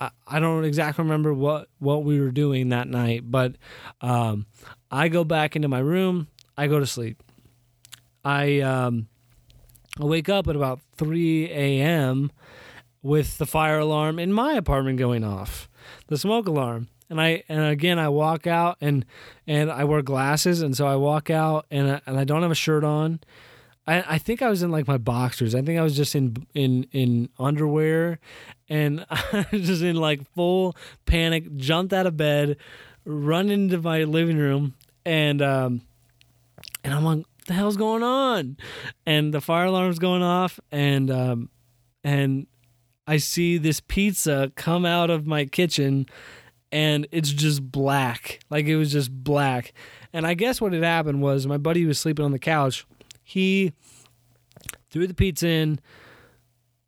I 0.00 0.10
I 0.26 0.40
don't 0.40 0.64
exactly 0.64 1.04
remember 1.04 1.34
what 1.34 1.68
what 1.78 2.02
we 2.04 2.18
were 2.18 2.32
doing 2.32 2.70
that 2.70 2.88
night, 2.88 3.30
but 3.30 3.56
um, 4.00 4.46
I 4.90 5.08
go 5.08 5.22
back 5.22 5.54
into 5.54 5.68
my 5.68 5.80
room. 5.80 6.28
I 6.56 6.66
go 6.66 6.80
to 6.80 6.86
sleep. 6.86 7.22
I 8.24 8.60
um, 8.60 9.08
I 10.00 10.04
wake 10.04 10.28
up 10.28 10.48
at 10.48 10.56
about 10.56 10.80
three 10.96 11.50
a.m 11.50 12.32
with 13.02 13.38
the 13.38 13.46
fire 13.46 13.78
alarm 13.78 14.18
in 14.18 14.32
my 14.32 14.54
apartment 14.54 14.98
going 14.98 15.24
off, 15.24 15.68
the 16.08 16.18
smoke 16.18 16.46
alarm. 16.46 16.88
And 17.08 17.20
I 17.20 17.42
and 17.48 17.60
again 17.60 17.98
I 17.98 18.08
walk 18.08 18.46
out 18.46 18.76
and 18.80 19.04
and 19.46 19.70
I 19.70 19.84
wear 19.84 20.00
glasses 20.00 20.62
and 20.62 20.76
so 20.76 20.86
I 20.86 20.94
walk 20.96 21.28
out 21.28 21.66
and 21.70 21.92
I, 21.92 22.00
and 22.06 22.18
I 22.18 22.24
don't 22.24 22.42
have 22.42 22.52
a 22.52 22.56
shirt 22.56 22.84
on. 22.84 23.20
I, 23.86 24.14
I 24.14 24.18
think 24.18 24.42
I 24.42 24.48
was 24.48 24.62
in 24.62 24.70
like 24.70 24.86
my 24.86 24.98
boxers. 24.98 25.54
I 25.54 25.62
think 25.62 25.78
I 25.78 25.82
was 25.82 25.96
just 25.96 26.14
in 26.14 26.46
in 26.54 26.86
in 26.92 27.28
underwear 27.38 28.20
and 28.68 29.04
I 29.10 29.46
was 29.50 29.66
just 29.66 29.82
in 29.82 29.96
like 29.96 30.24
full 30.34 30.76
panic, 31.06 31.56
jumped 31.56 31.92
out 31.92 32.06
of 32.06 32.16
bed, 32.16 32.56
run 33.04 33.50
into 33.50 33.80
my 33.80 34.04
living 34.04 34.38
room 34.38 34.74
and 35.04 35.42
um 35.42 35.82
and 36.84 36.94
I'm 36.94 37.04
like, 37.04 37.24
the 37.46 37.54
hell's 37.54 37.76
going 37.76 38.02
on? 38.02 38.56
And 39.04 39.34
the 39.34 39.40
fire 39.40 39.66
alarm's 39.66 39.98
going 39.98 40.22
off 40.22 40.60
and 40.70 41.10
um 41.10 41.50
and 42.04 42.46
I 43.10 43.16
see 43.16 43.58
this 43.58 43.80
pizza 43.80 44.52
come 44.54 44.86
out 44.86 45.10
of 45.10 45.26
my 45.26 45.44
kitchen 45.44 46.06
and 46.70 47.08
it's 47.10 47.32
just 47.32 47.72
black. 47.72 48.38
Like 48.50 48.66
it 48.66 48.76
was 48.76 48.92
just 48.92 49.10
black. 49.10 49.72
And 50.12 50.24
I 50.24 50.34
guess 50.34 50.60
what 50.60 50.72
had 50.72 50.84
happened 50.84 51.20
was 51.20 51.44
my 51.44 51.56
buddy 51.56 51.84
was 51.84 51.98
sleeping 51.98 52.24
on 52.24 52.30
the 52.30 52.38
couch. 52.38 52.86
He 53.24 53.72
threw 54.90 55.08
the 55.08 55.14
pizza 55.14 55.48
in, 55.48 55.80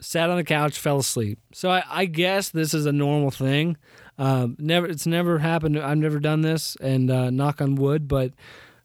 sat 0.01 0.31
on 0.31 0.37
the 0.37 0.45
couch, 0.45 0.79
fell 0.79 0.99
asleep. 0.99 1.41
So 1.53 1.71
I, 1.71 1.83
I 1.91 2.05
guess 2.05 2.51
this 2.51 2.73
is 2.73 2.87
a 2.87 2.93
normal 2.93 3.33
thing. 3.33 3.77
Um, 4.17 4.55
never, 4.61 4.87
it's 4.87 5.09
never 5.09 5.41
happened. 5.41 5.77
I've 5.77 5.99
never 5.99 6.21
done 6.21 6.43
this, 6.43 6.77
and 6.81 7.11
uh, 7.11 7.31
knock 7.31 7.61
on 7.61 7.75
wood, 7.75 8.07
but 8.07 8.33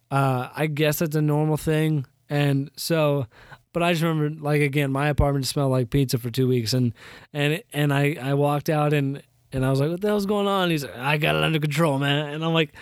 uh, 0.10 0.50
I 0.56 0.66
guess 0.66 1.04
it's 1.04 1.16
a 1.16 1.22
normal 1.22 1.58
thing. 1.58 2.08
And 2.30 2.72
so 2.76 3.28
but 3.78 3.86
I 3.86 3.92
just 3.94 4.02
remember, 4.02 4.42
like 4.42 4.64
again, 4.64 4.92
my 4.92 5.08
apartment 5.08 5.46
smelled 5.46 5.70
like 5.70 5.92
pizza 5.92 6.18
for 6.18 6.32
two 6.32 6.48
weeks, 6.48 6.74
and 6.74 6.96
and 7.32 7.62
and 7.72 7.94
I 7.94 8.18
I 8.20 8.34
walked 8.34 8.72
out 8.72 8.92
and 8.92 9.22
and 9.54 9.64
I 9.64 9.70
was 9.70 9.80
like, 9.80 9.92
"What 9.92 10.02
the 10.02 10.08
hell's 10.08 10.26
going 10.26 10.48
on?" 10.48 10.72
He's 10.72 10.84
like, 10.84 10.98
"I 10.98 11.18
got 11.18 11.36
it 11.36 11.44
under 11.44 11.60
control, 11.60 12.00
man." 12.00 12.34
And 12.34 12.44
I'm 12.44 12.56
like, 12.56 12.74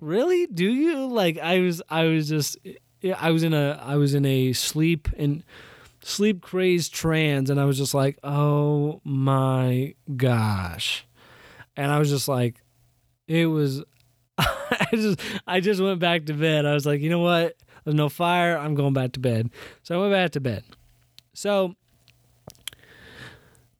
"Really? 0.00 0.46
Do 0.46 0.64
you?" 0.64 1.08
Like 1.08 1.36
I 1.36 1.60
was 1.60 1.82
I 1.90 2.04
was 2.04 2.30
just 2.30 2.56
I 3.18 3.32
was 3.32 3.42
in 3.42 3.52
a 3.52 3.78
I 3.84 3.96
was 3.96 4.14
in 4.14 4.24
a 4.24 4.54
sleep 4.54 5.08
and 5.18 5.44
sleep 6.02 6.40
crazed 6.40 6.94
trance, 6.94 7.50
and 7.50 7.60
I 7.60 7.66
was 7.66 7.76
just 7.76 7.92
like, 7.92 8.18
"Oh 8.24 9.02
my 9.04 9.94
gosh," 10.16 11.04
and 11.76 11.92
I 11.92 11.98
was 11.98 12.08
just 12.08 12.28
like, 12.28 12.62
it 13.28 13.44
was. 13.44 13.84
I 14.38 14.88
just 14.92 15.20
I 15.46 15.60
just 15.60 15.82
went 15.82 16.00
back 16.00 16.24
to 16.24 16.32
bed. 16.32 16.64
I 16.64 16.72
was 16.72 16.86
like, 16.86 17.02
you 17.02 17.10
know 17.10 17.18
what? 17.18 17.56
There's 17.84 17.94
no 17.94 18.08
fire. 18.08 18.56
I'm 18.56 18.74
going 18.74 18.92
back 18.92 19.12
to 19.12 19.20
bed. 19.20 19.50
So 19.82 19.96
I 19.96 20.00
went 20.00 20.12
back 20.12 20.32
to 20.32 20.40
bed. 20.40 20.64
So 21.32 21.74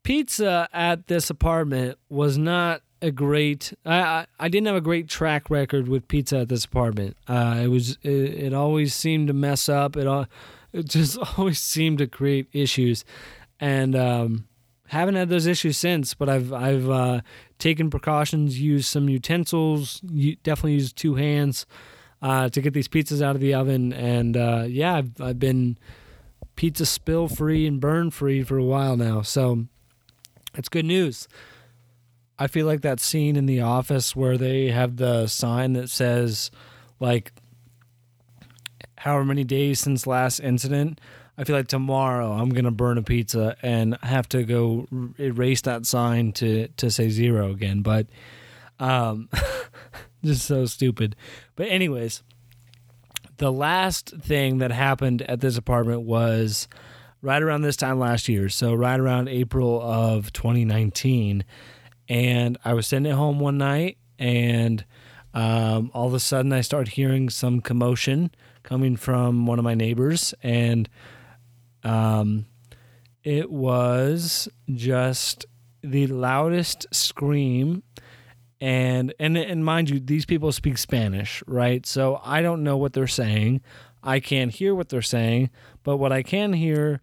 pizza 0.02 0.68
at 0.72 1.06
this 1.06 1.30
apartment 1.30 1.98
was 2.08 2.38
not 2.38 2.82
a 3.02 3.10
great. 3.10 3.72
I, 3.84 4.00
I, 4.00 4.26
I 4.38 4.48
didn't 4.48 4.66
have 4.66 4.76
a 4.76 4.80
great 4.80 5.08
track 5.08 5.50
record 5.50 5.88
with 5.88 6.08
pizza 6.08 6.40
at 6.40 6.48
this 6.48 6.64
apartment. 6.64 7.16
Uh, 7.28 7.60
it 7.62 7.68
was 7.68 7.98
it, 8.02 8.10
it 8.10 8.54
always 8.54 8.94
seemed 8.94 9.28
to 9.28 9.34
mess 9.34 9.68
up. 9.68 9.96
It 9.96 10.06
all 10.06 10.26
it 10.72 10.86
just 10.86 11.18
always 11.38 11.58
seemed 11.58 11.98
to 11.98 12.06
create 12.06 12.48
issues, 12.52 13.04
and 13.58 13.96
um, 13.96 14.48
haven't 14.88 15.14
had 15.14 15.28
those 15.28 15.46
issues 15.46 15.76
since. 15.76 16.14
But 16.14 16.28
I've 16.28 16.52
I've 16.52 16.88
uh, 16.88 17.20
taken 17.58 17.90
precautions, 17.90 18.60
used 18.60 18.86
some 18.86 19.08
utensils, 19.08 20.00
definitely 20.00 20.74
used 20.74 20.96
two 20.96 21.14
hands 21.16 21.66
uh, 22.22 22.48
to 22.50 22.60
get 22.60 22.74
these 22.74 22.88
pizzas 22.88 23.22
out 23.22 23.34
of 23.34 23.40
the 23.40 23.54
oven. 23.54 23.92
And 23.92 24.36
uh, 24.36 24.64
yeah, 24.68 24.94
I've, 24.96 25.20
I've 25.20 25.38
been 25.38 25.78
pizza 26.56 26.86
spill 26.86 27.28
free 27.28 27.66
and 27.66 27.80
burn 27.80 28.10
free 28.10 28.42
for 28.42 28.58
a 28.58 28.64
while 28.64 28.96
now. 28.96 29.22
So 29.22 29.66
it's 30.54 30.68
good 30.68 30.84
news. 30.84 31.28
I 32.38 32.46
feel 32.46 32.66
like 32.66 32.80
that 32.82 33.00
scene 33.00 33.36
in 33.36 33.46
The 33.46 33.60
Office 33.60 34.16
where 34.16 34.38
they 34.38 34.70
have 34.70 34.96
the 34.96 35.26
sign 35.26 35.74
that 35.74 35.90
says, 35.90 36.50
like, 36.98 37.32
however 39.00 39.24
many 39.24 39.44
days 39.44 39.80
since 39.80 40.06
last 40.06 40.40
incident. 40.40 41.00
I 41.38 41.44
feel 41.44 41.56
like 41.56 41.68
tomorrow 41.68 42.32
I'm 42.32 42.50
gonna 42.50 42.70
burn 42.70 42.98
a 42.98 43.02
pizza 43.02 43.56
and 43.62 43.96
have 44.02 44.28
to 44.28 44.42
go 44.44 44.86
erase 45.18 45.62
that 45.62 45.86
sign 45.86 46.32
to 46.32 46.68
to 46.68 46.90
say 46.90 47.08
zero 47.08 47.50
again. 47.50 47.80
But 47.80 48.08
um, 48.78 49.30
just 50.24 50.46
so 50.46 50.66
stupid. 50.66 51.16
But 51.56 51.68
anyways, 51.68 52.22
the 53.38 53.50
last 53.52 54.14
thing 54.18 54.58
that 54.58 54.70
happened 54.70 55.22
at 55.22 55.40
this 55.40 55.56
apartment 55.56 56.02
was 56.02 56.68
right 57.22 57.42
around 57.42 57.62
this 57.62 57.76
time 57.76 57.98
last 57.98 58.28
year. 58.28 58.48
So 58.48 58.74
right 58.74 58.98
around 58.98 59.28
April 59.28 59.80
of 59.82 60.32
2019, 60.32 61.44
and 62.08 62.58
I 62.64 62.74
was 62.74 62.86
sitting 62.86 63.06
at 63.06 63.16
home 63.16 63.40
one 63.40 63.58
night, 63.58 63.98
and 64.18 64.84
um, 65.32 65.90
all 65.94 66.06
of 66.06 66.14
a 66.14 66.20
sudden 66.20 66.52
I 66.52 66.60
started 66.60 66.92
hearing 66.94 67.30
some 67.30 67.60
commotion 67.60 68.30
coming 68.62 68.96
from 68.96 69.46
one 69.46 69.58
of 69.58 69.64
my 69.64 69.74
neighbors, 69.74 70.34
and 70.42 70.88
um, 71.84 72.46
it 73.24 73.50
was 73.50 74.48
just 74.74 75.46
the 75.82 76.06
loudest 76.08 76.86
scream 76.92 77.82
and 78.60 79.14
and 79.18 79.36
and 79.36 79.64
mind 79.64 79.88
you 79.90 79.98
these 80.00 80.26
people 80.26 80.52
speak 80.52 80.78
spanish 80.78 81.42
right? 81.46 81.86
So 81.86 82.20
i 82.24 82.42
don't 82.42 82.62
know 82.62 82.76
what 82.76 82.92
they're 82.92 83.06
saying. 83.06 83.60
I 84.02 84.20
can't 84.20 84.52
hear 84.52 84.74
what 84.74 84.88
they're 84.88 85.02
saying. 85.02 85.50
But 85.82 85.96
what 85.96 86.12
i 86.12 86.22
can 86.22 86.52
hear 86.52 87.00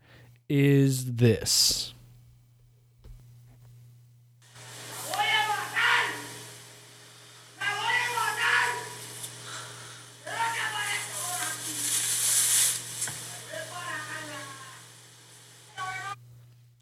is 0.49 1.13
this. 1.15 1.93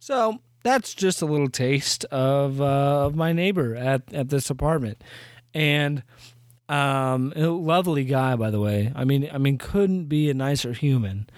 So 0.06 0.38
that's 0.66 0.96
just 0.96 1.22
a 1.22 1.28
little 1.28 1.48
taste 1.48 2.06
of 2.06 2.60
uh, 2.60 3.06
of 3.06 3.16
my 3.16 3.32
neighbor 3.34 3.76
at 3.76 4.12
at 4.12 4.30
this 4.30 4.50
apartment, 4.50 5.04
and 5.54 6.02
um, 6.68 7.32
a 7.36 7.46
lovely 7.46 8.04
guy 8.04 8.36
by 8.36 8.50
the 8.50 8.60
way. 8.60 8.92
I 8.96 9.04
mean, 9.06 9.30
I 9.32 9.38
mean, 9.38 9.60
couldn't 9.60 10.06
be 10.06 10.28
a 10.32 10.34
nicer 10.34 10.74
human. 10.74 11.30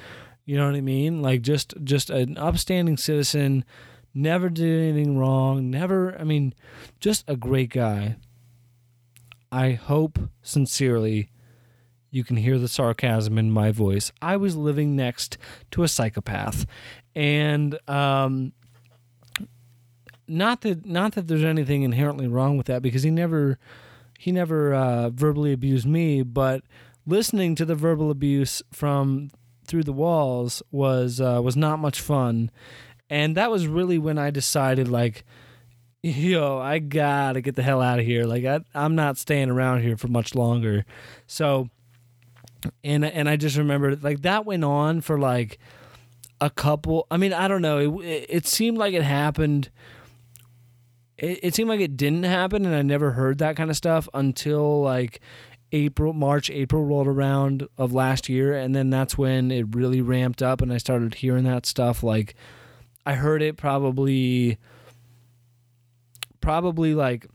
You 0.45 0.55
know 0.55 0.65
what 0.65 0.75
I 0.75 0.81
mean? 0.81 1.21
Like 1.21 1.41
just 1.41 1.73
just 1.83 2.09
an 2.09 2.37
upstanding 2.37 2.95
citizen, 2.95 3.65
never 4.13 4.47
did 4.49 4.93
anything 4.93 5.17
wrong. 5.17 5.69
Never, 5.69 6.17
I 6.17 6.23
mean, 6.23 6.53
just 7.01 7.25
a 7.27 7.35
great 7.35 7.69
guy. 7.69 8.15
I 9.51 9.71
hope 9.71 10.19
sincerely 10.41 11.31
you 12.11 12.23
can 12.23 12.37
hear 12.37 12.57
the 12.57 12.69
sarcasm 12.69 13.37
in 13.37 13.51
my 13.51 13.71
voice. 13.71 14.13
I 14.21 14.37
was 14.37 14.55
living 14.55 14.95
next 14.95 15.37
to 15.71 15.83
a 15.83 15.89
psychopath, 15.89 16.65
and 17.13 17.77
um, 17.89 18.53
not 20.27 20.61
that 20.61 20.85
not 20.85 21.13
that 21.13 21.27
there's 21.27 21.43
anything 21.43 21.83
inherently 21.83 22.27
wrong 22.27 22.57
with 22.57 22.67
that 22.67 22.81
because 22.81 23.03
he 23.03 23.11
never 23.11 23.57
he 24.19 24.31
never 24.31 24.73
uh, 24.73 25.09
verbally 25.09 25.53
abused 25.53 25.85
me, 25.85 26.23
but 26.23 26.63
listening 27.05 27.55
to 27.55 27.65
the 27.65 27.75
verbal 27.75 28.11
abuse 28.11 28.61
from 28.71 29.31
through 29.65 29.83
the 29.83 29.93
walls 29.93 30.63
was 30.71 31.21
uh, 31.21 31.41
was 31.43 31.55
not 31.55 31.79
much 31.79 32.01
fun, 32.01 32.51
and 33.09 33.35
that 33.35 33.51
was 33.51 33.67
really 33.67 33.97
when 33.97 34.17
I 34.17 34.31
decided 34.31 34.87
like 34.87 35.23
yo, 36.03 36.59
I 36.59 36.79
gotta 36.79 37.41
get 37.41 37.55
the 37.55 37.63
hell 37.63 37.81
out 37.81 37.99
of 37.99 38.05
here. 38.05 38.25
Like 38.25 38.45
I, 38.45 38.61
I'm 38.73 38.95
not 38.95 39.17
staying 39.17 39.49
around 39.49 39.81
here 39.81 39.97
for 39.97 40.07
much 40.07 40.35
longer. 40.35 40.85
So, 41.25 41.69
and 42.83 43.03
and 43.05 43.29
I 43.29 43.35
just 43.35 43.57
remember 43.57 43.95
like 43.95 44.21
that 44.21 44.45
went 44.45 44.63
on 44.63 45.01
for 45.01 45.19
like 45.19 45.59
a 46.39 46.49
couple. 46.49 47.07
I 47.11 47.17
mean, 47.17 47.33
I 47.33 47.47
don't 47.47 47.61
know. 47.61 47.99
It 48.01 48.25
it 48.29 48.47
seemed 48.47 48.77
like 48.77 48.93
it 48.93 49.03
happened. 49.03 49.69
It, 51.17 51.39
it 51.43 51.55
seemed 51.55 51.69
like 51.69 51.79
it 51.79 51.97
didn't 51.97 52.23
happen, 52.23 52.65
and 52.65 52.75
I 52.75 52.81
never 52.81 53.11
heard 53.11 53.39
that 53.39 53.55
kind 53.55 53.69
of 53.69 53.77
stuff 53.77 54.07
until 54.13 54.81
like 54.81 55.19
April, 55.71 56.13
March, 56.13 56.49
April 56.49 56.83
rolled 56.85 57.07
around 57.07 57.67
of 57.77 57.93
last 57.93 58.29
year, 58.29 58.53
and 58.53 58.75
then 58.75 58.89
that's 58.89 59.17
when 59.17 59.51
it 59.51 59.75
really 59.75 60.01
ramped 60.01 60.41
up, 60.41 60.61
and 60.61 60.71
I 60.71 60.77
started 60.77 61.15
hearing 61.15 61.43
that 61.45 61.65
stuff. 61.65 62.03
Like, 62.03 62.35
I 63.05 63.13
heard 63.13 63.41
it 63.41 63.57
probably, 63.57 64.57
probably 66.41 66.93
like 66.93 67.27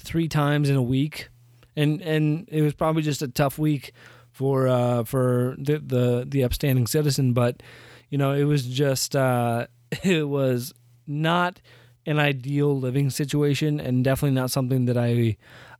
three 0.00 0.28
times 0.28 0.68
in 0.68 0.76
a 0.76 0.82
week, 0.82 1.28
and 1.76 2.02
and 2.02 2.48
it 2.50 2.62
was 2.62 2.74
probably 2.74 3.02
just 3.02 3.22
a 3.22 3.28
tough 3.28 3.58
week 3.58 3.92
for 4.32 4.68
uh, 4.68 5.04
for 5.04 5.54
the, 5.58 5.78
the 5.78 6.26
the 6.28 6.44
upstanding 6.44 6.86
citizen, 6.86 7.32
but 7.32 7.62
you 8.10 8.18
know, 8.18 8.32
it 8.32 8.44
was 8.44 8.66
just 8.66 9.16
uh, 9.16 9.66
it 10.02 10.28
was 10.28 10.74
not 11.06 11.60
an 12.06 12.18
ideal 12.18 12.78
living 12.78 13.10
situation, 13.10 13.80
and 13.80 14.04
definitely 14.04 14.34
not 14.34 14.50
something 14.50 14.86
that 14.86 14.96
I 14.96 15.36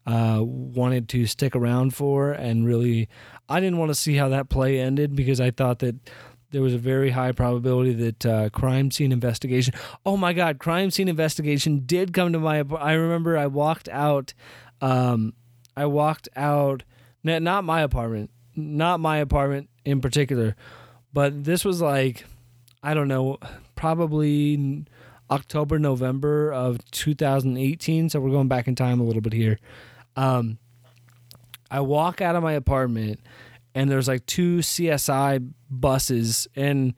uh, 0.06 0.40
wanted 0.42 1.08
to 1.10 1.26
stick 1.26 1.54
around 1.54 1.94
for. 1.94 2.32
And 2.32 2.66
really, 2.66 3.08
I 3.48 3.60
didn't 3.60 3.78
want 3.78 3.90
to 3.90 3.94
see 3.94 4.16
how 4.16 4.28
that 4.30 4.48
play 4.48 4.80
ended 4.80 5.16
because 5.16 5.40
I 5.40 5.50
thought 5.50 5.80
that 5.80 5.96
there 6.50 6.62
was 6.62 6.74
a 6.74 6.78
very 6.78 7.10
high 7.10 7.32
probability 7.32 7.94
that 7.94 8.26
uh, 8.26 8.48
crime 8.50 8.90
scene 8.90 9.10
investigation. 9.10 9.74
Oh 10.04 10.16
my 10.16 10.32
God, 10.32 10.58
crime 10.58 10.90
scene 10.90 11.08
investigation 11.08 11.82
did 11.86 12.12
come 12.12 12.32
to 12.32 12.38
my. 12.38 12.62
I 12.78 12.92
remember 12.92 13.36
I 13.36 13.46
walked 13.46 13.88
out. 13.88 14.34
Um, 14.80 15.34
I 15.76 15.86
walked 15.86 16.28
out. 16.36 16.84
Not 17.24 17.64
my 17.64 17.82
apartment. 17.82 18.30
Not 18.54 19.00
my 19.00 19.18
apartment 19.18 19.70
in 19.84 20.00
particular, 20.00 20.56
but 21.12 21.44
this 21.44 21.64
was 21.64 21.80
like, 21.80 22.24
I 22.82 22.94
don't 22.94 23.08
know, 23.08 23.38
probably 23.76 24.84
October, 25.32 25.78
November 25.78 26.52
of 26.52 26.78
2018. 26.90 28.10
So 28.10 28.20
we're 28.20 28.30
going 28.30 28.48
back 28.48 28.68
in 28.68 28.74
time 28.74 29.00
a 29.00 29.02
little 29.02 29.22
bit 29.22 29.32
here. 29.32 29.58
Um, 30.14 30.58
I 31.70 31.80
walk 31.80 32.20
out 32.20 32.36
of 32.36 32.42
my 32.42 32.52
apartment 32.52 33.20
and 33.74 33.90
there's 33.90 34.08
like 34.08 34.26
two 34.26 34.58
CSI 34.58 35.52
buses 35.70 36.46
and 36.54 36.94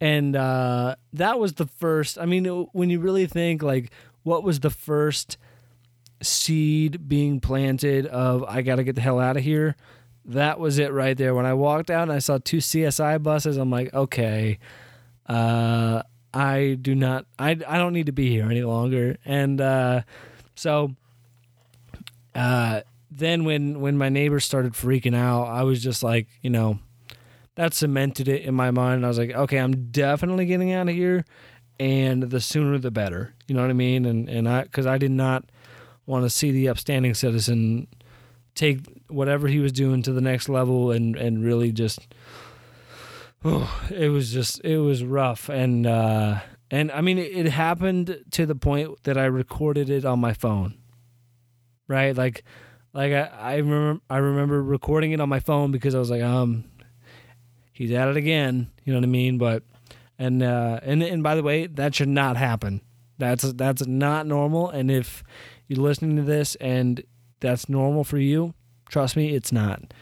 and 0.00 0.34
uh, 0.34 0.96
that 1.12 1.38
was 1.38 1.52
the 1.54 1.66
first. 1.66 2.18
I 2.18 2.24
mean, 2.24 2.46
when 2.72 2.88
you 2.88 3.00
really 3.00 3.26
think 3.26 3.62
like, 3.62 3.92
what 4.22 4.42
was 4.42 4.60
the 4.60 4.70
first 4.70 5.36
seed 6.22 7.06
being 7.06 7.40
planted 7.40 8.06
of 8.06 8.42
I 8.44 8.62
got 8.62 8.76
to 8.76 8.84
get 8.84 8.94
the 8.94 9.02
hell 9.02 9.20
out 9.20 9.36
of 9.36 9.42
here? 9.42 9.76
That 10.24 10.58
was 10.58 10.78
it 10.78 10.94
right 10.94 11.18
there. 11.18 11.34
When 11.34 11.44
I 11.44 11.52
walked 11.52 11.90
out 11.90 12.04
and 12.04 12.12
I 12.12 12.20
saw 12.20 12.38
two 12.38 12.58
CSI 12.58 13.22
buses, 13.22 13.58
I'm 13.58 13.70
like, 13.70 13.92
okay, 13.92 14.58
uh, 15.26 16.02
I 16.32 16.78
do 16.80 16.94
not, 16.94 17.26
I, 17.38 17.50
I 17.50 17.78
don't 17.78 17.92
need 17.92 18.06
to 18.06 18.12
be 18.12 18.30
here 18.30 18.50
any 18.50 18.62
longer. 18.62 19.16
And 19.24 19.60
uh, 19.60 20.02
so 20.54 20.94
uh, 22.34 22.82
then 23.10 23.44
when 23.44 23.80
when 23.80 23.98
my 23.98 24.08
neighbors 24.08 24.44
started 24.44 24.72
freaking 24.74 25.16
out, 25.16 25.44
I 25.44 25.62
was 25.64 25.82
just 25.82 26.02
like, 26.02 26.28
you 26.42 26.50
know, 26.50 26.78
that 27.56 27.74
cemented 27.74 28.28
it 28.28 28.42
in 28.42 28.54
my 28.54 28.70
mind. 28.70 29.04
I 29.04 29.08
was 29.08 29.18
like, 29.18 29.32
okay, 29.32 29.58
I'm 29.58 29.90
definitely 29.90 30.46
getting 30.46 30.72
out 30.72 30.88
of 30.88 30.94
here, 30.94 31.24
and 31.78 32.22
the 32.22 32.40
sooner 32.40 32.78
the 32.78 32.90
better. 32.90 33.34
You 33.48 33.54
know 33.54 33.62
what 33.62 33.70
I 33.70 33.74
mean? 33.74 34.04
And 34.04 34.28
and 34.28 34.48
I 34.48 34.62
because 34.62 34.86
I 34.86 34.98
did 34.98 35.10
not 35.10 35.44
want 36.06 36.24
to 36.24 36.30
see 36.30 36.50
the 36.50 36.68
upstanding 36.68 37.14
citizen 37.14 37.88
take 38.54 38.80
whatever 39.08 39.48
he 39.48 39.58
was 39.58 39.72
doing 39.72 40.02
to 40.02 40.12
the 40.12 40.20
next 40.20 40.48
level 40.48 40.90
and 40.92 41.16
and 41.16 41.44
really 41.44 41.72
just 41.72 42.06
oh, 43.44 43.88
it 43.90 44.08
was 44.08 44.32
just 44.32 44.64
it 44.64 44.78
was 44.78 45.04
rough. 45.04 45.48
And 45.48 45.86
uh 45.86 46.40
and 46.70 46.90
I 46.92 47.00
mean 47.00 47.18
it, 47.18 47.32
it 47.32 47.46
happened 47.50 48.24
to 48.32 48.46
the 48.46 48.54
point 48.54 49.02
that 49.04 49.16
I 49.18 49.24
recorded 49.24 49.90
it 49.90 50.04
on 50.04 50.20
my 50.20 50.32
phone 50.32 50.80
right? 51.90 52.16
Like 52.16 52.44
like 52.94 53.12
I, 53.12 53.24
I 53.38 53.56
remember 53.56 54.00
I 54.08 54.18
remember 54.18 54.62
recording 54.62 55.12
it 55.12 55.20
on 55.20 55.28
my 55.28 55.40
phone 55.40 55.72
because 55.72 55.94
I 55.94 55.98
was 55.98 56.10
like 56.10 56.22
um 56.22 56.64
he's 57.72 57.92
at 57.92 58.08
it 58.08 58.16
again 58.16 58.70
you 58.84 58.92
know 58.92 59.00
what 59.00 59.04
I 59.04 59.08
mean? 59.10 59.36
But 59.36 59.64
and 60.18 60.42
uh 60.42 60.80
and 60.82 61.02
and 61.02 61.22
by 61.22 61.34
the 61.34 61.42
way 61.42 61.66
that 61.66 61.94
should 61.94 62.08
not 62.08 62.38
happen. 62.38 62.80
That's 63.18 63.42
that's 63.52 63.86
not 63.86 64.26
normal. 64.26 64.70
And 64.70 64.90
if 64.90 65.22
you're 65.66 65.82
listening 65.82 66.16
to 66.16 66.22
this 66.22 66.54
and 66.54 67.02
that's 67.40 67.68
normal 67.68 68.04
for 68.04 68.16
you, 68.18 68.54
trust 68.88 69.16
me, 69.16 69.34
it's 69.34 69.52
not. 69.52 69.92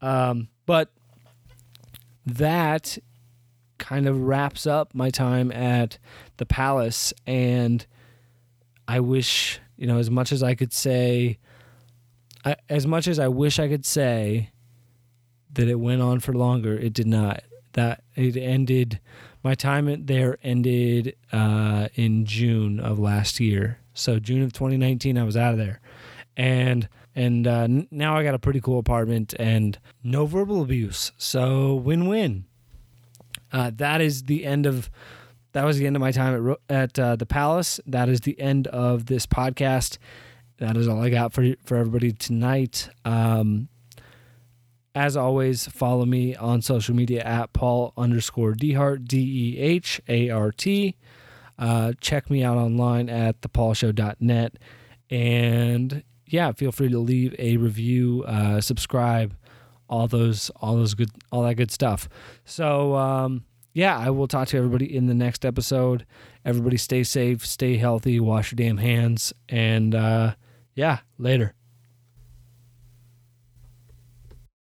Um, 0.00 0.48
but 0.64 0.92
that 2.26 2.98
kind 3.78 4.06
of 4.06 4.20
wraps 4.20 4.66
up 4.66 4.94
my 4.94 5.10
time 5.10 5.50
at 5.52 5.98
the 6.36 6.46
palace 6.46 7.12
and 7.26 7.86
i 8.86 9.00
wish 9.00 9.58
you 9.76 9.86
know 9.86 9.98
as 9.98 10.10
much 10.10 10.30
as 10.32 10.42
i 10.42 10.54
could 10.54 10.72
say 10.72 11.38
I, 12.44 12.56
as 12.68 12.86
much 12.86 13.08
as 13.08 13.18
i 13.18 13.28
wish 13.28 13.58
i 13.58 13.68
could 13.68 13.84
say 13.84 14.50
that 15.54 15.68
it 15.68 15.76
went 15.76 16.02
on 16.02 16.20
for 16.20 16.32
longer 16.32 16.74
it 16.74 16.92
did 16.92 17.06
not. 17.06 17.42
That 17.72 18.04
it 18.14 18.36
ended 18.36 19.00
my 19.42 19.54
time 19.54 20.06
there 20.06 20.38
ended 20.42 21.16
uh, 21.32 21.88
in 21.94 22.24
june 22.24 22.78
of 22.78 22.98
last 22.98 23.40
year. 23.40 23.80
So 23.94 24.18
june 24.18 24.42
of 24.42 24.52
2019 24.52 25.18
i 25.18 25.24
was 25.24 25.36
out 25.36 25.52
of 25.52 25.58
there. 25.58 25.80
And 26.36 26.88
and 27.14 27.46
uh, 27.46 27.68
now 27.90 28.16
I 28.16 28.24
got 28.24 28.34
a 28.34 28.38
pretty 28.38 28.60
cool 28.60 28.78
apartment 28.78 29.34
and 29.38 29.78
no 30.02 30.26
verbal 30.26 30.62
abuse. 30.62 31.12
So 31.16 31.74
win 31.74 32.06
win. 32.06 32.44
Uh, 33.52 33.70
that 33.76 34.00
is 34.00 34.24
the 34.24 34.44
end 34.44 34.66
of. 34.66 34.90
That 35.52 35.64
was 35.64 35.78
the 35.78 35.86
end 35.86 35.94
of 35.94 36.00
my 36.00 36.10
time 36.10 36.50
at 36.50 36.58
at 36.68 36.98
uh, 36.98 37.16
the 37.16 37.26
Palace. 37.26 37.78
That 37.86 38.08
is 38.08 38.22
the 38.22 38.38
end 38.40 38.66
of 38.68 39.06
this 39.06 39.26
podcast. 39.26 39.98
That 40.58 40.76
is 40.76 40.88
all 40.88 41.00
I 41.02 41.10
got 41.10 41.32
for 41.32 41.54
for 41.64 41.76
everybody 41.76 42.12
tonight. 42.12 42.88
Um, 43.04 43.68
as 44.96 45.16
always, 45.16 45.66
follow 45.66 46.04
me 46.04 46.34
on 46.36 46.62
social 46.62 46.94
media 46.94 47.22
at 47.22 47.52
Paul 47.52 47.92
underscore 47.96 48.54
Dehart 48.54 49.06
D 49.06 49.18
E 49.18 49.58
H 49.58 50.00
A 50.08 50.30
R 50.30 50.50
T. 50.52 50.96
Uh, 51.58 51.92
check 52.00 52.30
me 52.30 52.42
out 52.42 52.56
online 52.56 53.08
at 53.08 53.40
thepaulshow.net. 53.40 54.56
And 55.10 56.02
yeah, 56.34 56.50
feel 56.50 56.72
free 56.72 56.88
to 56.88 56.98
leave 56.98 57.32
a 57.38 57.56
review, 57.58 58.24
uh, 58.26 58.60
subscribe, 58.60 59.36
all 59.88 60.08
those, 60.08 60.50
all 60.56 60.74
those 60.74 60.94
good, 60.94 61.10
all 61.30 61.44
that 61.44 61.54
good 61.54 61.70
stuff. 61.70 62.08
So, 62.44 62.96
um, 62.96 63.44
yeah, 63.72 63.96
I 63.96 64.10
will 64.10 64.26
talk 64.26 64.48
to 64.48 64.56
everybody 64.56 64.96
in 64.96 65.06
the 65.06 65.14
next 65.14 65.44
episode. 65.44 66.04
Everybody 66.44 66.76
stay 66.76 67.04
safe, 67.04 67.46
stay 67.46 67.76
healthy, 67.76 68.18
wash 68.18 68.50
your 68.50 68.56
damn 68.56 68.78
hands, 68.78 69.32
and 69.48 69.94
uh, 69.94 70.34
yeah, 70.74 70.98
later. 71.18 71.54